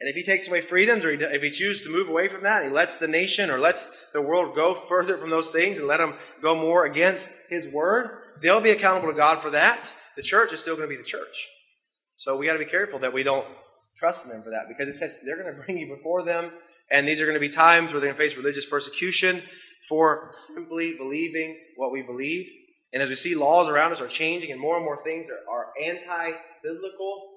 [0.00, 2.64] And if He takes away freedoms, or if He chooses to move away from that,
[2.64, 5.98] He lets the nation or lets the world go further from those things and let
[5.98, 8.10] them go more against His word,
[8.42, 9.94] they'll be accountable to God for that.
[10.16, 11.48] The church is still going to be the church.
[12.16, 13.46] So we got to be careful that we don't
[13.98, 16.50] trust them for that because it says they're going to bring you before them,
[16.90, 19.42] and these are going to be times where they're going to face religious persecution
[19.88, 22.46] for simply believing what we believe.
[22.92, 25.52] And as we see laws around us are changing and more and more things are,
[25.52, 27.33] are anti biblical,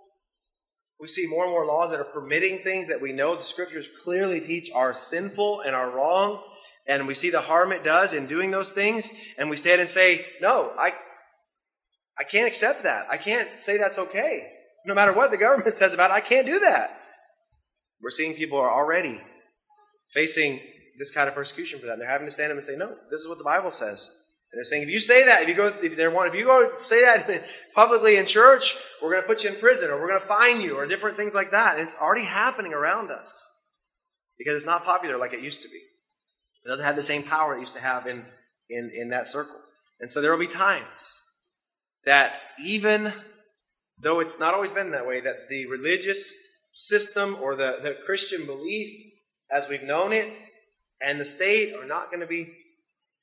[0.99, 3.85] we see more and more laws that are permitting things that we know the scriptures
[4.03, 6.43] clearly teach are sinful and are wrong.
[6.87, 9.11] And we see the harm it does in doing those things.
[9.37, 10.93] And we stand and say, no, I,
[12.17, 13.07] I can't accept that.
[13.11, 14.49] I can't say that's okay.
[14.85, 16.99] No matter what the government says about it, I can't do that.
[18.01, 19.21] We're seeing people are already
[20.13, 20.59] facing
[20.97, 21.93] this kind of persecution for that.
[21.93, 24.09] And they're having to stand up and say, no, this is what the Bible says.
[24.51, 26.71] And they're saying, if you say that, if you go, if they're if you go
[26.77, 27.43] say that
[27.77, 30.59] publicly in church, we're going to put you in prison, or we're going to fine
[30.61, 31.75] you, or different things like that.
[31.75, 33.47] And it's already happening around us
[34.39, 35.77] because it's not popular like it used to be.
[35.77, 38.25] It doesn't have the same power it used to have in
[38.67, 39.59] in in that circle.
[39.99, 41.21] And so there will be times
[42.05, 42.33] that
[42.65, 43.13] even
[44.01, 46.35] though it's not always been that way, that the religious
[46.73, 48.89] system or the, the Christian belief
[49.51, 50.43] as we've known it
[50.99, 52.43] and the state are not going to be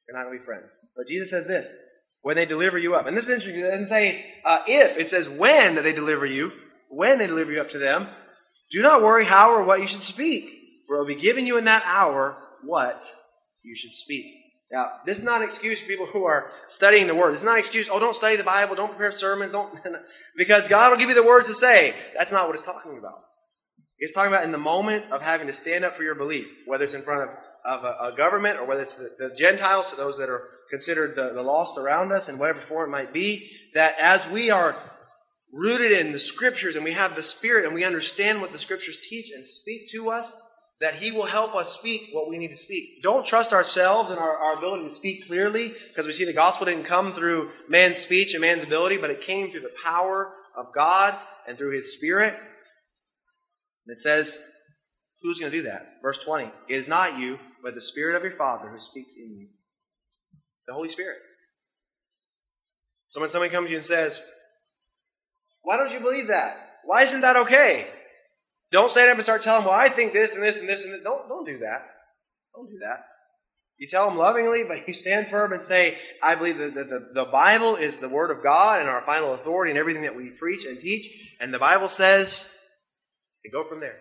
[0.07, 0.71] they're not going to be friends.
[0.97, 1.67] But Jesus says this
[2.25, 3.07] when they deliver you up.
[3.07, 3.61] And this is interesting.
[3.61, 6.53] It doesn't say uh, if, it says when they deliver you,
[6.89, 8.09] when they deliver you up to them.
[8.73, 10.49] Do not worry how or what you should speak,
[10.87, 13.05] for it will be given you in that hour what
[13.63, 14.25] you should speak.
[14.73, 17.35] Now, this is not an excuse for people who are studying the Word.
[17.35, 19.79] This is not an excuse, oh, don't study the Bible, don't prepare sermons, don't,
[20.37, 21.95] because God will give you the words to say.
[22.17, 23.21] That's not what it's talking about.
[23.99, 26.85] It's talking about in the moment of having to stand up for your belief, whether
[26.85, 29.97] it's in front of of a, a government or whether it's the, the, Gentiles, to
[29.97, 33.51] those that are considered the, the lost around us in whatever form it might be,
[33.75, 34.77] that as we are
[35.53, 38.99] rooted in the Scriptures and we have the Spirit and we understand what the Scriptures
[38.99, 40.41] teach and speak to us,
[40.81, 43.03] that He will help us speak what we need to speak.
[43.03, 46.67] Don't trust ourselves and our, our ability to speak clearly because we see the gospel
[46.67, 50.75] didn't come through man's speech and man's ability, but it came through the power of
[50.75, 52.35] God and through His Spirit.
[53.87, 54.41] And it says,
[55.23, 56.03] Who's going to do that?
[56.03, 56.51] Verse 20.
[56.69, 59.47] It is not you, but the Spirit of your Father who speaks in you.
[60.67, 61.19] The Holy Spirit.
[63.11, 64.21] So when somebody comes to you and says,
[65.63, 66.57] Why don't you believe that?
[66.85, 67.87] Why isn't that okay?
[68.73, 70.85] Don't stand up and start telling them, Well, I think this and this and this
[70.85, 71.03] and this.
[71.03, 71.87] Don't, don't do that.
[72.55, 73.05] Don't do that.
[73.79, 77.09] You tell them lovingly, but you stand firm and say, I believe that the, the,
[77.13, 80.31] the, Bible is the Word of God and our final authority and everything that we
[80.31, 81.09] preach and teach.
[81.41, 82.49] And the Bible says,
[83.45, 83.99] and go from there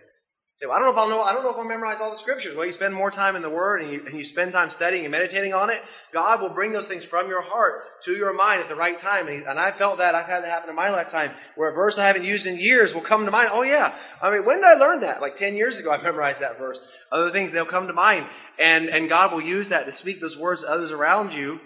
[0.56, 2.12] say, well, I don't know if I'll know, I don't know if I'll memorize all
[2.12, 2.54] the scriptures.
[2.54, 5.04] Well, you spend more time in the Word and you, and you spend time studying
[5.04, 8.60] and meditating on it, God will bring those things from your heart to your mind
[8.60, 9.26] at the right time.
[9.26, 10.14] And, he, and I felt that.
[10.14, 12.94] I've had that happen in my lifetime where a verse I haven't used in years
[12.94, 13.50] will come to mind.
[13.52, 13.94] Oh, yeah.
[14.22, 15.20] I mean, when did I learn that?
[15.20, 16.80] Like 10 years ago, I memorized that verse.
[17.10, 18.26] Other things, they'll come to mind.
[18.56, 21.60] And, and God will use that to speak those words to others around you.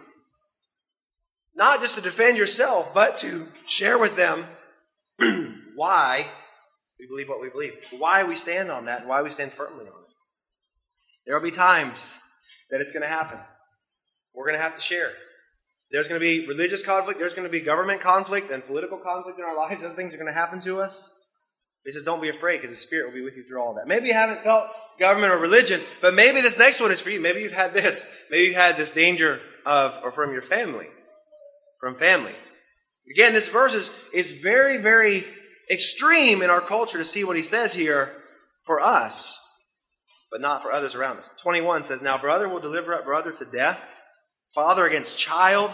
[1.54, 4.46] Not just to defend yourself, but to share with them
[5.76, 6.26] why
[6.98, 7.74] we believe what we believe.
[7.96, 10.08] Why we stand on that, and why we stand firmly on it.
[11.26, 12.18] There will be times
[12.70, 13.38] that it's going to happen.
[14.34, 15.10] We're going to have to share.
[15.90, 19.38] There's going to be religious conflict, there's going to be government conflict and political conflict
[19.38, 19.82] in our lives.
[19.82, 21.14] Other things are going to happen to us.
[21.84, 23.86] He says, don't be afraid because the Spirit will be with you through all that.
[23.86, 24.66] Maybe you haven't felt
[24.98, 27.20] government or religion, but maybe this next one is for you.
[27.20, 28.26] Maybe you've had this.
[28.30, 30.86] Maybe you've had this danger of or from your family.
[31.80, 32.34] From family.
[33.10, 35.24] Again, this verse is, is very, very
[35.70, 38.12] extreme in our culture to see what he says here
[38.64, 39.44] for us,
[40.30, 41.30] but not for others around us.
[41.42, 43.80] 21 says, Now brother will deliver up brother to death,
[44.54, 45.70] father against child,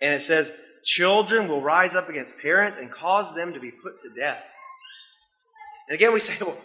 [0.00, 0.52] and it says,
[0.84, 4.42] Children will rise up against parents and cause them to be put to death.
[5.88, 6.56] And again, we say, well,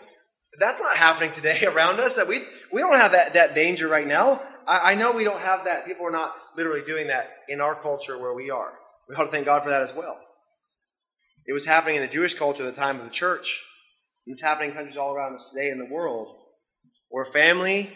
[0.60, 2.18] that's not happening today around us.
[2.18, 4.42] That we we don't have that, that danger right now.
[4.68, 5.86] I, I know we don't have that.
[5.86, 8.74] People are not literally doing that in our culture where we are.
[9.10, 10.18] We ought to thank God for that as well.
[11.46, 13.64] It was happening in the Jewish culture at the time of the church.
[14.26, 16.38] And it's happening in countries all around us today in the world,
[17.10, 17.90] where family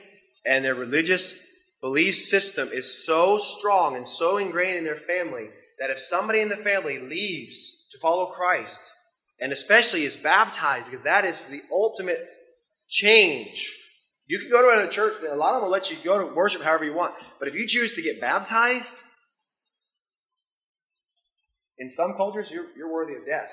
[0.46, 1.46] and their religious
[1.82, 6.50] belief system is so strong and so ingrained in their family that if somebody in
[6.50, 8.92] the family leaves to follow Christ,
[9.40, 12.26] and especially is baptized, because that is the ultimate
[12.90, 13.72] change.
[14.28, 16.34] You can go to a church, a lot of them will let you go to
[16.34, 19.04] worship however you want, but if you choose to get baptized,
[21.78, 23.52] in some cultures, you're, you're worthy of death.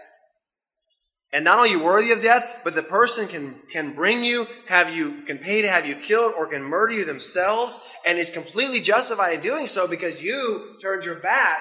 [1.32, 4.90] And not only you're worthy of death, but the person can, can bring you, have
[4.90, 8.80] you, can pay to have you killed, or can murder you themselves, and is completely
[8.80, 11.60] justified in doing so because you turned your back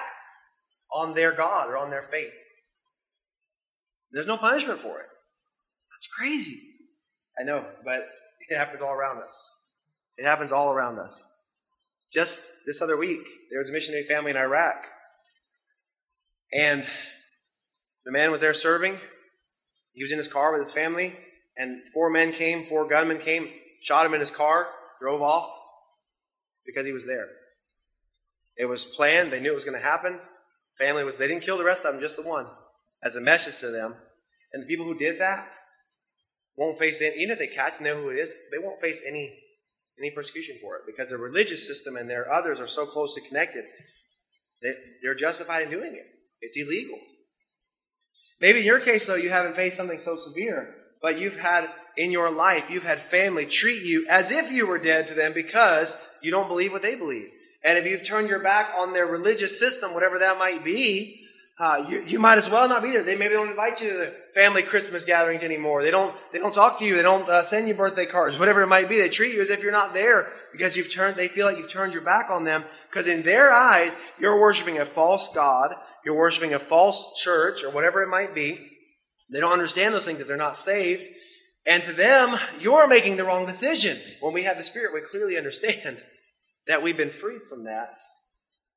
[0.92, 2.32] on their God or on their faith.
[4.12, 5.06] There's no punishment for it.
[5.90, 6.60] That's crazy.
[7.40, 8.06] I know, but
[8.50, 9.58] it happens all around us.
[10.18, 11.22] It happens all around us.
[12.12, 14.84] Just this other week, there was a missionary family in Iraq.
[16.52, 16.84] And
[18.04, 18.98] the man was there serving.
[19.94, 21.14] He was in his car with his family.
[21.56, 23.48] And four men came, four gunmen came,
[23.80, 24.68] shot him in his car,
[25.00, 25.50] drove off
[26.64, 27.28] because he was there.
[28.56, 29.32] It was planned.
[29.32, 30.18] They knew it was going to happen.
[30.78, 32.46] Family was, they didn't kill the rest of them, just the one,
[33.02, 33.94] as a message to them.
[34.52, 35.48] And the people who did that
[36.56, 39.02] won't face any, even if they catch and know who it is, they won't face
[39.06, 39.38] any,
[39.98, 43.64] any persecution for it because the religious system and their others are so closely connected.
[44.62, 46.06] that they're justified in doing it.
[46.42, 46.98] It's illegal.
[48.40, 52.10] Maybe in your case, though, you haven't faced something so severe, but you've had in
[52.10, 55.96] your life, you've had family treat you as if you were dead to them because
[56.22, 57.28] you don't believe what they believe.
[57.62, 61.20] And if you've turned your back on their religious system, whatever that might be,
[61.60, 63.04] uh, you, you might as well not be there.
[63.04, 65.82] They maybe don't invite you to the family Christmas gatherings anymore.
[65.82, 66.96] They don't they don't talk to you.
[66.96, 68.38] They don't uh, send you birthday cards.
[68.38, 71.16] Whatever it might be, they treat you as if you're not there because you've turned.
[71.16, 74.78] They feel like you've turned your back on them because in their eyes you're worshiping
[74.78, 75.72] a false god.
[76.04, 78.58] You're worshiping a false church or whatever it might be.
[79.30, 81.04] They don't understand those things if they're not saved.
[81.64, 83.96] And to them, you're making the wrong decision.
[84.20, 86.02] When we have the Spirit, we clearly understand
[86.66, 87.98] that we've been freed from that.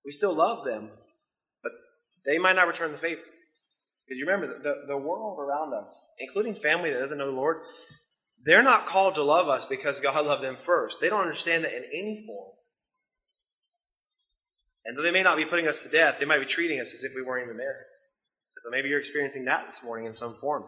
[0.06, 0.90] We still love them,
[1.64, 1.72] but
[2.26, 3.22] they might not return the favor.
[4.08, 7.58] Because you remember, the, the world around us, including family that doesn't know the Lord,
[8.44, 11.02] they're not called to love us because God loved them first.
[11.02, 12.52] They don't understand that in any form.
[14.86, 16.94] And though they may not be putting us to death, they might be treating us
[16.94, 17.86] as if we weren't even there.
[18.64, 20.64] So maybe you're experiencing that this morning in some form.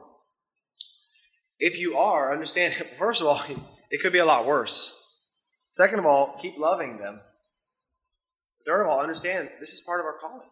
[1.59, 3.41] If you are, understand, first of all,
[3.91, 4.93] it could be a lot worse.
[5.69, 7.19] Second of all, keep loving them.
[8.65, 10.47] Third of all, understand this is part of our calling.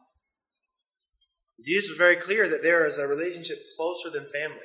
[1.63, 4.58] Jesus was very clear that there is a relationship closer than family.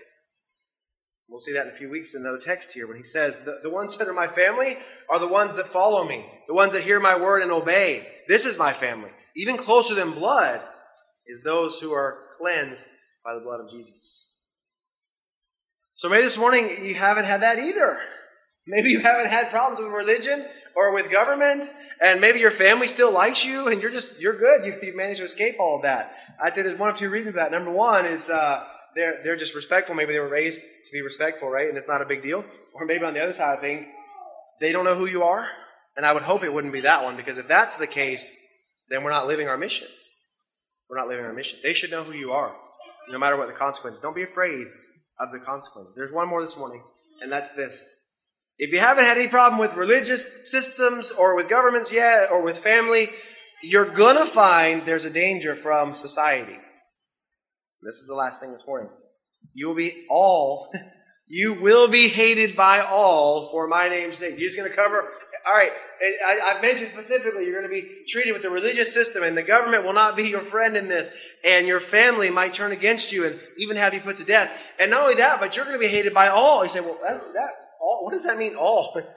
[1.29, 3.61] We'll see that in a few weeks in another text here when he says, the,
[3.63, 4.77] the ones that are my family
[5.09, 8.07] are the ones that follow me, the ones that hear my word and obey.
[8.31, 9.11] This is my family.
[9.35, 10.61] Even closer than blood
[11.27, 12.89] is those who are cleansed
[13.25, 14.31] by the blood of Jesus.
[15.95, 17.99] So maybe this morning you haven't had that either.
[18.69, 23.11] Maybe you haven't had problems with religion or with government, and maybe your family still
[23.11, 24.65] likes you, and you're just you're good.
[24.65, 26.15] You, have managed to escape all of that.
[26.41, 27.51] I'd say there's one or two reasons for that.
[27.51, 28.65] Number one is uh,
[28.95, 29.97] they're they're just respectful.
[29.97, 31.69] Maybe they were raised to be respectful, right?
[31.69, 32.45] And it's not a big deal.
[32.75, 33.91] Or maybe on the other side of things,
[34.61, 35.49] they don't know who you are,
[35.97, 38.37] and I would hope it wouldn't be that one because if that's the case,
[38.89, 39.89] then we're not living our mission.
[40.89, 41.59] We're not living our mission.
[41.63, 42.53] They should know who you are,
[43.09, 43.99] no matter what the consequence.
[43.99, 44.67] Don't be afraid
[45.19, 45.95] of the consequence.
[45.95, 46.83] There's one more this morning,
[47.23, 47.97] and that's this.
[48.59, 52.59] If you haven't had any problem with religious systems or with governments yet or with
[52.59, 53.09] family,
[53.63, 56.59] you're going to find there's a danger from society.
[57.83, 58.91] This is the last thing this morning.
[59.55, 60.71] You will be all,
[61.27, 64.39] you will be hated by all for my name's sake.
[64.39, 65.09] You're going to cover,
[65.47, 65.73] all right,
[66.03, 69.43] I, have mentioned specifically you're going to be treated with the religious system and the
[69.43, 71.13] government will not be your friend in this
[71.45, 74.51] and your family might turn against you and even have you put to death.
[74.79, 76.63] And not only that, but you're going to be hated by all.
[76.63, 77.51] You say, well, that, that
[77.81, 79.01] all, what does that mean, all?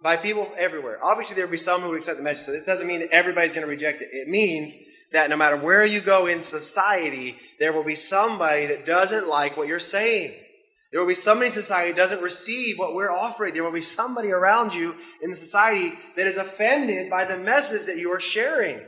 [0.00, 1.00] By people everywhere.
[1.02, 3.10] Obviously, there will be some who would accept the message, so this doesn't mean that
[3.10, 4.10] everybody's going to reject it.
[4.12, 4.78] It means
[5.12, 9.56] that no matter where you go in society, there will be somebody that doesn't like
[9.56, 10.34] what you're saying.
[10.90, 13.52] There will be somebody in society that doesn't receive what we're offering.
[13.52, 17.86] There will be somebody around you in the society that is offended by the message
[17.86, 18.80] that you are sharing.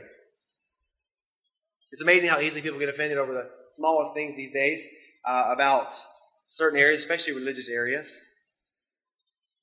[1.91, 4.87] It's amazing how easily people get offended over the smallest things these days
[5.27, 5.93] uh, about
[6.47, 8.19] certain areas, especially religious areas.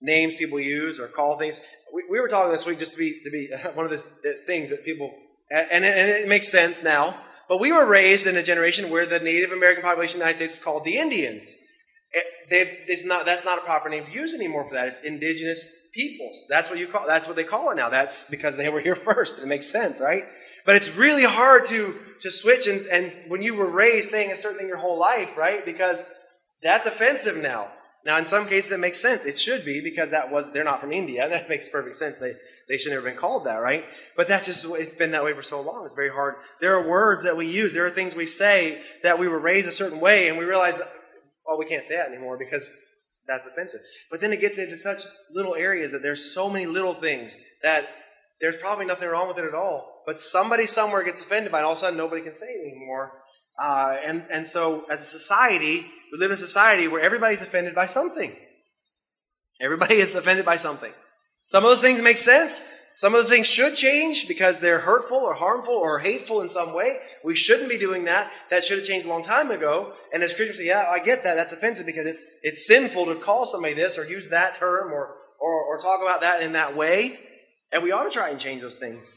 [0.01, 1.61] Names people use or call things.
[1.93, 4.71] We, we were talking this week just to be to be one of the things
[4.71, 5.13] that people,
[5.51, 7.21] and it, and it makes sense now.
[7.49, 10.37] But we were raised in a generation where the Native American population of the United
[10.37, 11.57] States was called the Indians.
[12.15, 14.89] Eh, it, it's not, that's not a proper name to use anymore for that.
[14.89, 16.47] It's indigenous peoples.
[16.49, 17.07] That's what you call.
[17.07, 17.89] That's what they call it now.
[17.89, 19.39] That's because they were here first.
[19.39, 20.25] It makes sense, right?
[20.65, 24.37] But it's really hard to to switch and, and when you were raised saying a
[24.37, 25.65] certain thing your whole life, right?
[25.65, 26.11] Because
[26.63, 27.71] that's offensive now.
[28.05, 29.25] Now, in some cases, it makes sense.
[29.25, 31.29] It should be because that was they're not from India.
[31.31, 32.19] That makes perfect sense.
[32.19, 32.35] They
[32.69, 33.85] they should never have been called that, right?
[34.17, 35.85] But that's just it's been that way for so long.
[35.85, 36.35] It's very hard.
[36.61, 37.73] There are words that we use.
[37.73, 40.81] There are things we say that we were raised a certain way, and we realize
[41.49, 42.75] well, we can't say that anymore because
[43.27, 43.81] that's offensive.
[44.11, 47.89] But then it gets into such little areas that there's so many little things that
[48.41, 50.03] there's probably nothing wrong with it at all.
[50.07, 52.71] But somebody somewhere gets offended by it, all of a sudden nobody can say it
[52.71, 53.13] anymore.
[53.59, 57.75] Uh, and, and so, as a society, we live in a society where everybody's offended
[57.75, 58.31] by something.
[59.61, 60.93] Everybody is offended by something.
[61.47, 62.71] Some of those things make sense.
[62.99, 66.75] Some of the things should change because they're hurtful or harmful or hateful in some
[66.75, 66.97] way.
[67.23, 68.29] We shouldn't be doing that.
[68.51, 69.93] That should have changed a long time ago.
[70.13, 71.37] And as Christians say, yeah, I get that.
[71.37, 75.15] That's offensive because it's, it's sinful to call somebody this or use that term or,
[75.39, 77.21] or, or talk about that in that way.
[77.71, 79.17] And we ought to try and change those things.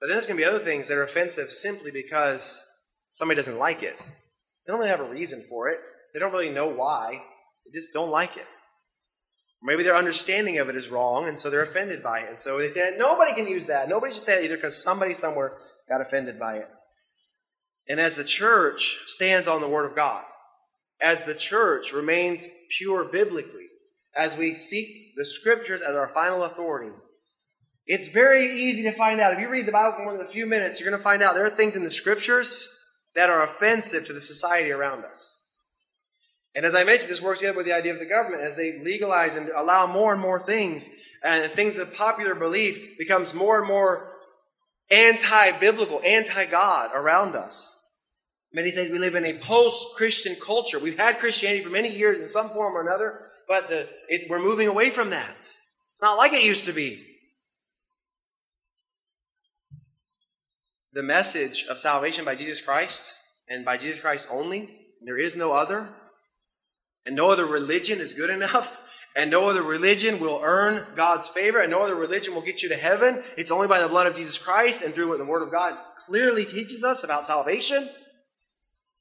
[0.00, 2.62] But then there's going to be other things that are offensive simply because
[3.10, 3.98] somebody doesn't like it.
[3.98, 5.80] They don't really have a reason for it.
[6.12, 7.20] They don't really know why.
[7.66, 8.46] They just don't like it.
[9.66, 12.28] Maybe their understanding of it is wrong, and so they're offended by it.
[12.28, 13.88] And so they, nobody can use that.
[13.88, 15.56] Nobody should say that either because somebody somewhere
[15.88, 16.68] got offended by it.
[17.88, 20.22] And as the church stands on the Word of God,
[21.00, 22.46] as the church remains
[22.76, 23.68] pure biblically,
[24.14, 26.92] as we seek the Scriptures as our final authority,
[27.86, 29.32] it's very easy to find out.
[29.32, 31.22] If you read the Bible for more than a few minutes, you're going to find
[31.22, 32.68] out there are things in the Scriptures
[33.14, 35.34] that are offensive to the society around us.
[36.54, 38.78] And as I mentioned, this works together with the idea of the government as they
[38.82, 40.88] legalize and allow more and more things,
[41.22, 44.12] and things of popular belief becomes more and more
[44.90, 47.80] anti-biblical, anti-God around us.
[48.52, 50.78] Many say we live in a post-Christian culture.
[50.78, 54.38] We've had Christianity for many years in some form or another, but the, it, we're
[54.38, 55.38] moving away from that.
[55.38, 57.04] It's not like it used to be.
[60.92, 63.12] The message of salvation by Jesus Christ
[63.48, 64.70] and by Jesus Christ only,
[65.02, 65.88] there is no other,
[67.06, 68.68] and no other religion is good enough.
[69.16, 71.60] And no other religion will earn God's favor.
[71.60, 73.22] And no other religion will get you to heaven.
[73.36, 75.74] It's only by the blood of Jesus Christ and through what the Word of God
[76.06, 77.88] clearly teaches us about salvation.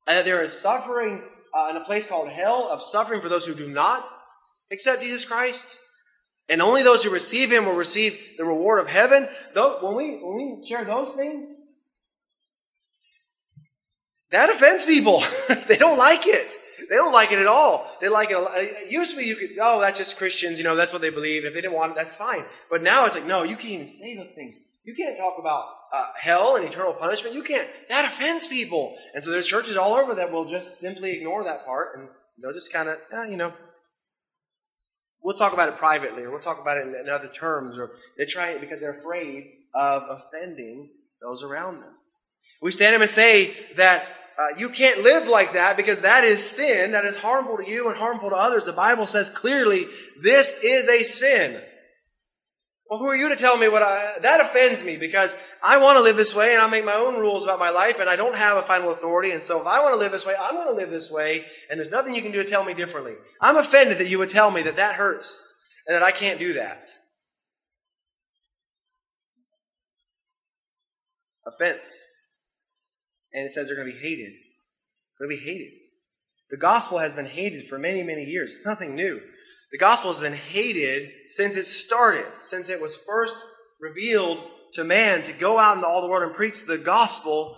[0.06, 1.24] And that there is suffering
[1.58, 4.08] uh, in a place called hell, of suffering for those who do not
[4.72, 5.80] accept Jesus Christ.
[6.50, 9.28] And only those who receive Him will receive the reward of heaven.
[9.56, 11.48] Though, when we, when we share those things,
[14.30, 15.24] that offends people.
[15.68, 16.52] they don't like it.
[16.90, 17.90] They don't like it at all.
[18.02, 18.38] They like it.
[19.18, 21.46] Be you could, oh, that's just Christians, you know, that's what they believe.
[21.46, 22.44] If they didn't want it, that's fine.
[22.70, 24.56] But now it's like, no, you can't even say those things.
[24.84, 27.36] You can't talk about uh, hell and eternal punishment.
[27.36, 27.68] You can't.
[27.90, 28.98] That offends people.
[29.14, 32.10] And so there's churches all over that will just simply ignore that part and
[32.42, 33.54] they'll just kind of, eh, you know,
[35.24, 37.92] we'll talk about it privately or we'll talk about it in, in other terms or
[38.18, 40.90] they try it because they're afraid of offending
[41.22, 41.94] those around them.
[42.62, 44.06] We stand up and say that
[44.38, 46.92] uh, you can't live like that because that is sin.
[46.92, 48.66] That is harmful to you and harmful to others.
[48.66, 49.86] The Bible says clearly
[50.22, 51.62] this is a sin.
[52.90, 55.98] Well, who are you to tell me what I, that offends me because I want
[55.98, 58.16] to live this way and I make my own rules about my life and I
[58.16, 59.32] don't have a final authority.
[59.32, 61.46] And so if I want to live this way, I'm going to live this way
[61.70, 63.14] and there's nothing you can do to tell me differently.
[63.42, 65.44] I'm offended that you would tell me that that hurts
[65.88, 66.90] and that I can't do that.
[71.46, 72.04] Offense
[73.34, 74.34] and it says they're going to be hated.
[75.18, 75.72] They're going to be hated.
[76.50, 78.58] The gospel has been hated for many, many years.
[78.58, 79.20] It's nothing new.
[79.72, 83.38] The gospel has been hated since it started, since it was first
[83.82, 84.38] revealed
[84.74, 87.58] to man to go out into all the world and preach the gospel.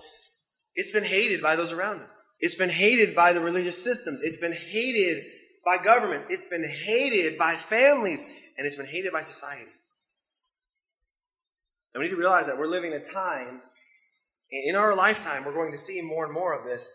[0.75, 2.07] It's been hated by those around it.
[2.39, 4.21] It's been hated by the religious systems.
[4.23, 5.25] It's been hated
[5.65, 6.29] by governments.
[6.29, 8.25] It's been hated by families.
[8.57, 9.71] And it's been hated by society.
[11.93, 13.61] And we need to realize that we're living in a time
[14.63, 16.91] in our lifetime, we're going to see more and more of this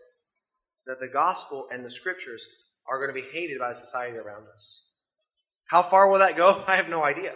[0.87, 2.47] that the gospel and the scriptures
[2.89, 4.89] are going to be hated by the society around us.
[5.67, 6.63] How far will that go?
[6.67, 7.35] I have no idea.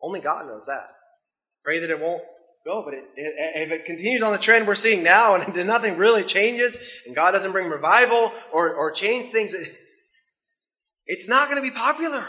[0.00, 0.94] Only God knows that.
[1.62, 2.22] Pray that it won't
[2.64, 5.96] go, but it, it, if it continues on the trend we're seeing now and nothing
[5.96, 9.54] really changes and God doesn't bring revival or, or change things,
[11.06, 12.26] it's not going to be popular.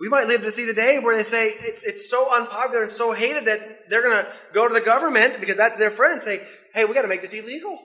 [0.00, 2.90] We might live to see the day where they say it's, it's so unpopular and
[2.90, 6.22] so hated that they're going to go to the government because that's their friend and
[6.22, 6.40] say,
[6.72, 7.78] hey, we got to make this illegal.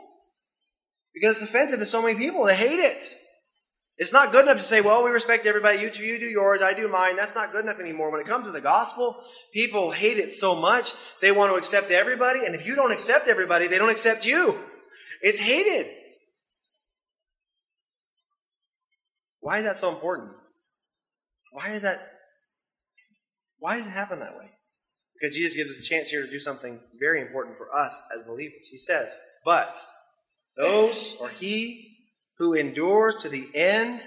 [1.14, 2.45] Because it's offensive to so many people.
[2.45, 3.16] They hate it.
[3.97, 5.80] It's not good enough to say, well, we respect everybody.
[5.80, 7.16] You, you do yours, I do mine.
[7.16, 8.11] That's not good enough anymore.
[8.11, 11.91] When it comes to the gospel, people hate it so much, they want to accept
[11.91, 12.45] everybody.
[12.45, 14.57] And if you don't accept everybody, they don't accept you.
[15.22, 15.88] It's hated.
[19.41, 20.32] Why is that so important?
[21.53, 22.01] Why is that?
[23.59, 24.49] Why does it happen that way?
[25.13, 28.23] Because Jesus gives us a chance here to do something very important for us as
[28.23, 28.67] believers.
[28.69, 29.77] He says, But
[30.57, 31.97] those or he
[32.39, 34.01] who endures to the end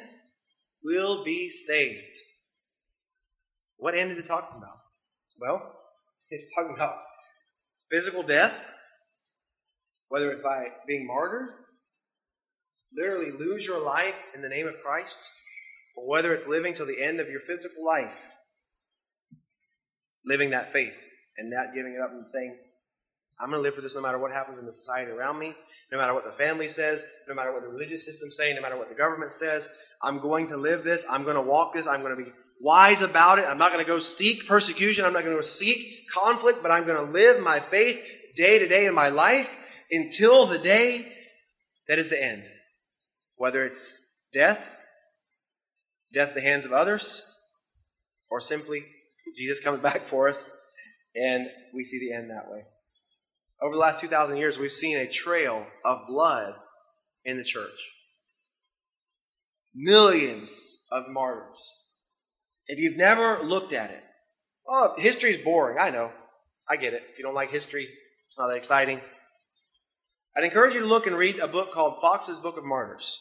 [0.82, 2.14] will be saved.
[3.78, 4.78] What end is it talking about?
[5.40, 5.72] Well,
[6.30, 6.97] it's talking about
[7.90, 8.55] physical death,
[10.09, 11.51] whether it's by being martyred,
[12.92, 15.20] literally lose your life in the name of Christ,
[15.97, 18.12] or whether it's living till the end of your physical life,
[20.24, 20.94] living that faith
[21.38, 22.57] and not giving it up and saying,
[23.40, 25.55] I'm going to live for this no matter what happens in the society around me,
[25.92, 28.76] no matter what the family says, no matter what the religious system say, no matter
[28.76, 29.68] what the government says.
[30.03, 31.07] I'm going to live this.
[31.11, 31.86] I'm going to walk this.
[31.86, 32.30] I'm going to be
[32.61, 33.47] wise about it.
[33.47, 35.05] I'm not going to go seek persecution.
[35.05, 38.03] I'm not going to go seek conflict, but I'm going to live my faith
[38.36, 39.49] day to day in my life
[39.90, 41.12] until the day
[41.88, 42.42] that is the end.
[43.36, 44.59] Whether it's death,
[46.17, 47.31] death at the hands of others,
[48.31, 48.85] or simply
[49.37, 50.51] Jesus comes back for us
[51.14, 52.62] and we see the end that way.
[53.62, 56.55] Over the last 2,000 years, we've seen a trail of blood
[57.25, 57.91] in the church.
[59.75, 61.57] Millions of martyrs.
[62.67, 64.03] If you've never looked at it,
[64.69, 65.79] oh, history is boring.
[65.79, 66.11] I know.
[66.69, 67.03] I get it.
[67.12, 67.87] If you don't like history,
[68.29, 69.01] it's not that exciting.
[70.37, 73.19] I'd encourage you to look and read a book called Fox's Book of Martyrs,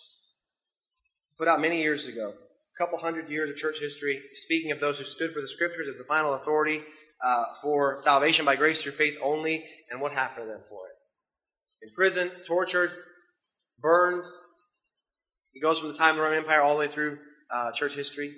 [1.38, 2.34] put out many years ago.
[2.78, 5.96] Couple hundred years of church history, speaking of those who stood for the scriptures as
[5.96, 6.82] the final authority
[7.24, 11.88] uh, for salvation by grace through faith only, and what happened to them for it.
[11.88, 12.92] In prison, tortured,
[13.80, 14.24] burned.
[15.54, 17.18] It goes from the time of the Roman Empire all the way through
[17.50, 18.34] uh, church history.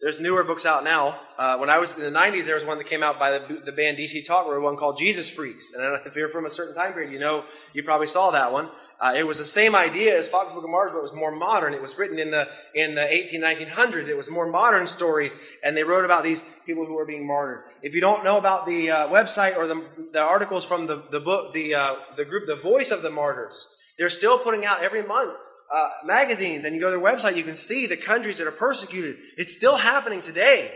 [0.00, 1.20] There's newer books out now.
[1.38, 3.62] Uh, when I was in the 90s, there was one that came out by the,
[3.66, 5.72] the band DC Talk, where one called Jesus Freaks.
[5.74, 7.44] And if you're from a certain time period, you know,
[7.74, 8.70] you probably saw that one.
[9.00, 11.34] Uh, it was the same idea as Fox's Book of Martyrs, but it was more
[11.34, 11.72] modern.
[11.72, 14.08] It was written in the in the 18, 1900s.
[14.08, 17.64] It was more modern stories, and they wrote about these people who were being martyred.
[17.82, 19.82] If you don't know about the uh, website or the,
[20.12, 23.66] the articles from the, the book, the uh, the group, the Voice of the Martyrs,
[23.96, 25.32] they're still putting out every month
[25.74, 26.66] uh, magazines.
[26.66, 29.16] And you go to their website, you can see the countries that are persecuted.
[29.38, 30.74] It's still happening today.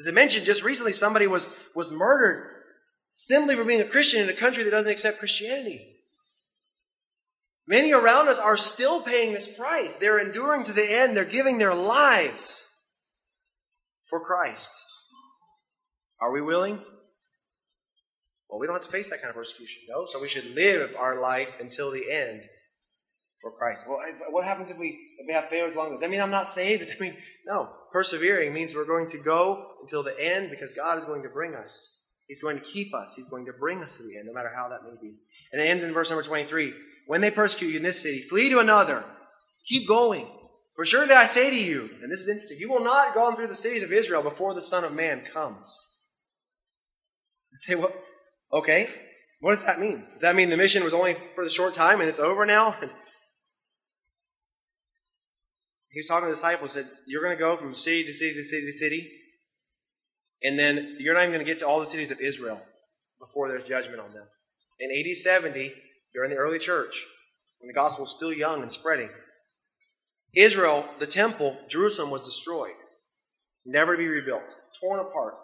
[0.00, 2.50] As I mentioned, just recently, somebody was was murdered
[3.12, 5.93] simply for being a Christian in a country that doesn't accept Christianity.
[7.66, 9.96] Many around us are still paying this price.
[9.96, 11.16] They're enduring to the end.
[11.16, 12.68] They're giving their lives
[14.10, 14.70] for Christ.
[16.20, 16.78] Are we willing?
[18.48, 20.04] Well, we don't have to face that kind of persecution, no.
[20.04, 22.42] So we should live our life until the end
[23.40, 23.86] for Christ.
[23.88, 24.00] Well,
[24.30, 26.04] what happens if we if we have failures along this?
[26.04, 26.90] I mean, I'm not saved.
[26.90, 27.70] I mean, no.
[27.92, 31.54] Persevering means we're going to go until the end because God is going to bring
[31.54, 31.90] us.
[32.28, 33.14] He's going to keep us.
[33.14, 35.16] He's going to bring us to the end, no matter how that may be.
[35.52, 36.72] And it ends in verse number 23
[37.06, 39.04] when they persecute you in this city, flee to another.
[39.66, 40.26] Keep going.
[40.76, 43.36] For surely I say to you, and this is interesting, you will not go on
[43.36, 45.80] through the cities of Israel before the Son of Man comes.
[47.52, 47.94] I say, what?
[48.52, 48.88] Okay,
[49.40, 50.04] what does that mean?
[50.12, 52.72] Does that mean the mission was only for the short time and it's over now?
[55.90, 58.34] he was talking to the disciples, said, You're going to go from city to city
[58.34, 59.10] to city to city,
[60.42, 62.60] and then you're not even going to get to all the cities of Israel
[63.20, 64.26] before there's judgment on them.
[64.80, 65.72] In AD 70,
[66.14, 67.04] during the early church,
[67.58, 69.10] when the gospel was still young and spreading.
[70.34, 72.74] Israel, the temple, Jerusalem was destroyed,
[73.64, 74.42] never to be rebuilt,
[74.80, 75.34] torn apart.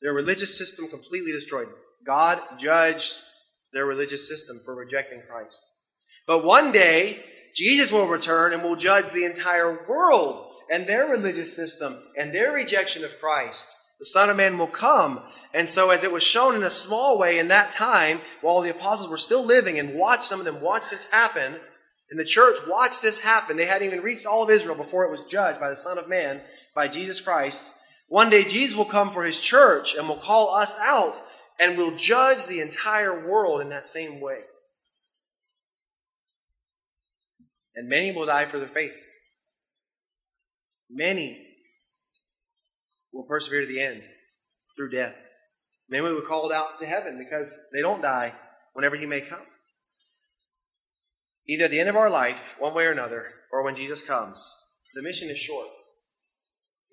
[0.00, 1.68] Their religious system completely destroyed.
[2.04, 3.14] God judged
[3.72, 5.62] their religious system for rejecting Christ.
[6.26, 11.54] But one day, Jesus will return and will judge the entire world and their religious
[11.54, 13.68] system and their rejection of Christ.
[13.98, 15.20] The Son of Man will come
[15.54, 18.70] and so, as it was shown in a small way in that time, while the
[18.70, 21.56] apostles were still living and watched some of them watch this happen,
[22.10, 25.10] and the church watched this happen, they hadn't even reached all of Israel before it
[25.10, 26.40] was judged by the Son of Man,
[26.74, 27.70] by Jesus Christ.
[28.08, 31.14] One day, Jesus will come for his church and will call us out
[31.58, 34.40] and will judge the entire world in that same way.
[37.74, 38.92] And many will die for their faith.
[40.90, 41.46] Many
[43.12, 44.02] will persevere to the end
[44.76, 45.14] through death.
[45.92, 48.32] Maybe we were called out to heaven because they don't die
[48.72, 49.44] whenever he may come.
[51.46, 54.56] either at the end of our life, one way or another, or when Jesus comes.
[54.94, 55.68] The mission is short.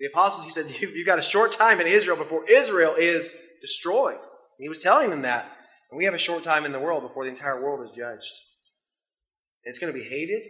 [0.00, 4.18] The apostles, he said, you've got a short time in Israel before Israel is destroyed.
[4.58, 5.50] He was telling them that.
[5.90, 8.30] And we have a short time in the world before the entire world is judged.
[9.64, 10.42] It's going to be hated.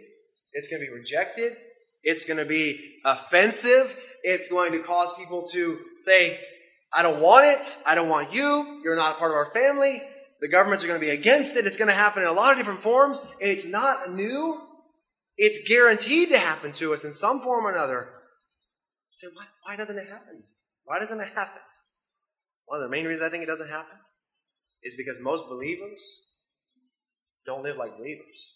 [0.51, 1.55] It's going to be rejected.
[2.03, 3.97] It's going to be offensive.
[4.23, 6.37] It's going to cause people to say,
[6.93, 7.77] I don't want it.
[7.85, 8.81] I don't want you.
[8.83, 10.01] You're not a part of our family.
[10.41, 11.65] The governments are going to be against it.
[11.65, 13.21] It's going to happen in a lot of different forms.
[13.39, 14.59] It's not new.
[15.37, 18.09] It's guaranteed to happen to us in some form or another.
[19.11, 20.43] You say, why, why doesn't it happen?
[20.83, 21.61] Why doesn't it happen?
[22.65, 23.97] One of the main reasons I think it doesn't happen
[24.83, 26.01] is because most believers
[27.45, 28.51] don't live like believers.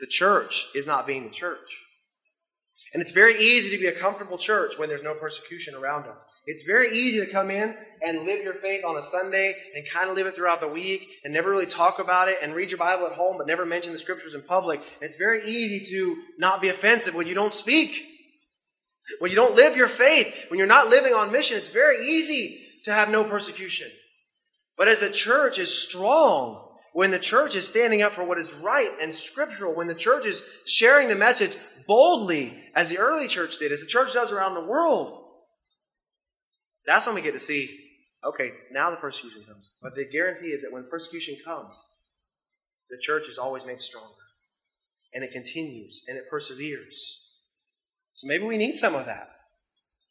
[0.00, 1.80] The church is not being the church.
[2.92, 6.26] And it's very easy to be a comfortable church when there's no persecution around us.
[6.46, 10.10] It's very easy to come in and live your faith on a Sunday and kind
[10.10, 12.78] of live it throughout the week and never really talk about it and read your
[12.78, 14.82] Bible at home but never mention the scriptures in public.
[15.00, 18.04] It's very easy to not be offensive when you don't speak.
[19.20, 22.60] When you don't live your faith, when you're not living on mission, it's very easy
[22.84, 23.88] to have no persecution.
[24.76, 28.52] But as the church is strong, when the church is standing up for what is
[28.54, 33.58] right and scriptural, when the church is sharing the message boldly, as the early church
[33.58, 35.24] did, as the church does around the world,
[36.86, 37.68] that's when we get to see,
[38.24, 39.74] okay, now the persecution comes.
[39.82, 41.84] But the guarantee is that when persecution comes,
[42.90, 44.08] the church is always made stronger.
[45.14, 47.24] And it continues and it perseveres.
[48.14, 49.30] So maybe we need some of that.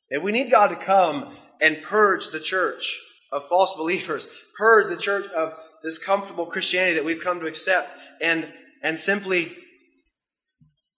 [0.09, 2.99] Maybe we need God to come and purge the church
[3.32, 4.27] of false believers,
[4.57, 5.53] purge the church of
[5.84, 8.51] this comfortable Christianity that we've come to accept, and,
[8.84, 9.55] and simply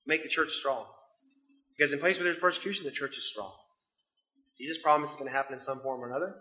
[0.06, 0.86] make the church strong.
[1.78, 3.52] Because in places where there's persecution, the church is strong.
[4.58, 6.36] Jesus promised it's going to happen in some form or another.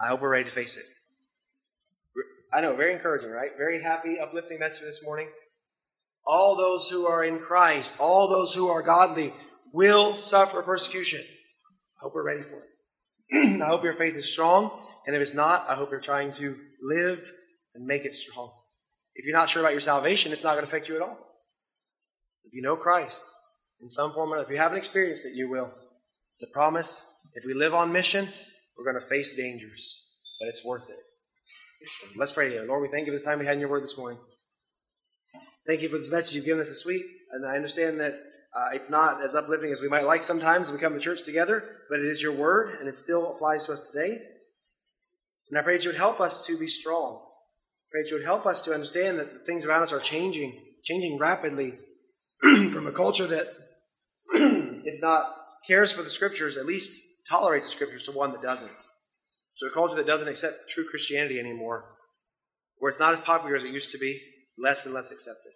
[0.00, 0.84] I hope we're ready to face it.
[2.52, 3.50] I know, very encouraging, right?
[3.56, 5.28] Very happy, uplifting message this morning.
[6.24, 9.32] All those who are in Christ, all those who are godly,
[9.72, 11.20] will suffer persecution.
[11.20, 13.60] I hope we're ready for it.
[13.62, 16.56] I hope your faith is strong, and if it's not, I hope you're trying to
[16.82, 17.20] live
[17.74, 18.52] and make it strong.
[19.14, 21.18] If you're not sure about your salvation, it's not going to affect you at all.
[22.44, 23.24] If you know Christ
[23.80, 25.70] in some form or if you haven't experienced it, you will.
[26.34, 27.10] It's a promise.
[27.34, 28.28] If we live on mission,
[28.76, 30.08] we're going to face dangers,
[30.40, 30.96] but it's worth it.
[31.80, 32.16] It's.
[32.16, 32.66] Let's pray together.
[32.66, 34.18] Lord, we thank you for this time we had in your word this morning.
[35.66, 37.04] Thank you for this message you've given us this week.
[37.32, 38.20] And I understand that
[38.54, 41.64] uh, it's not as uplifting as we might like sometimes we come to church together,
[41.88, 44.20] but it is your word, and it still applies to us today.
[45.50, 47.20] And I pray that you would help us to be strong.
[47.22, 50.00] I pray that you would help us to understand that the things around us are
[50.00, 51.74] changing, changing rapidly
[52.40, 53.46] from a culture that,
[54.32, 55.34] if not
[55.66, 58.72] cares for the scriptures, at least tolerates the scriptures to one that doesn't.
[59.54, 61.84] So a culture that doesn't accept true Christianity anymore,
[62.78, 64.20] where it's not as popular as it used to be,
[64.58, 65.52] less and less accepted.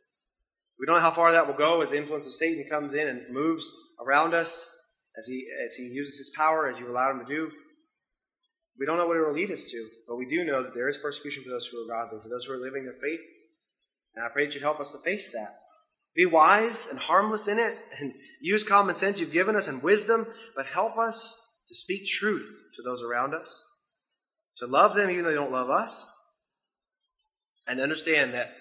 [0.78, 3.08] We don't know how far that will go as the influence of Satan comes in
[3.08, 3.68] and moves
[4.00, 4.70] around us
[5.18, 7.50] as he, as he uses his power, as you allow him to do.
[8.78, 10.88] We don't know what it will lead us to, but we do know that there
[10.88, 13.20] is persecution for those who are godly, for those who are living their faith.
[14.14, 15.58] And I pray that you'd help us to face that.
[16.14, 20.26] Be wise and harmless in it, and use common sense you've given us and wisdom,
[20.56, 21.36] but help us
[21.68, 23.64] to speak truth to those around us,
[24.58, 26.10] to love them even though they don't love us,
[27.66, 28.52] and understand that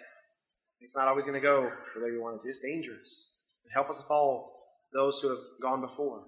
[0.81, 2.49] it's not always going to go the way we want it to.
[2.49, 3.33] It's dangerous.
[3.63, 4.49] And help us to follow
[4.93, 6.23] those who have gone before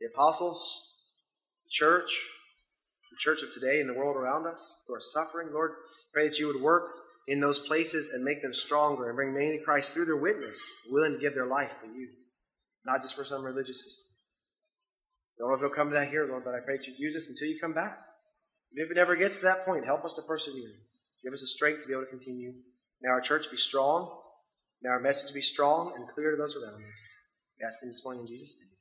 [0.00, 0.80] the apostles,
[1.64, 2.10] the church,
[3.20, 5.48] church of today, and the world around us who are suffering.
[5.52, 5.72] Lord,
[6.12, 6.90] pray that you would work
[7.28, 10.60] in those places and make them stronger and bring many to Christ through their witness,
[10.90, 12.08] willing to give their life for you,
[12.84, 14.06] not just for some religious system.
[15.38, 16.98] I don't know if it'll come to that here, Lord, but I pray that you'd
[16.98, 17.98] use us until you come back.
[18.72, 20.70] If it ever gets to that point, help us to persevere.
[21.22, 22.52] Give us the strength to be able to continue.
[23.02, 24.10] May our church be strong.
[24.82, 27.02] May our message be strong and clear to those around us.
[27.58, 28.79] We ask this morning in Jesus' name.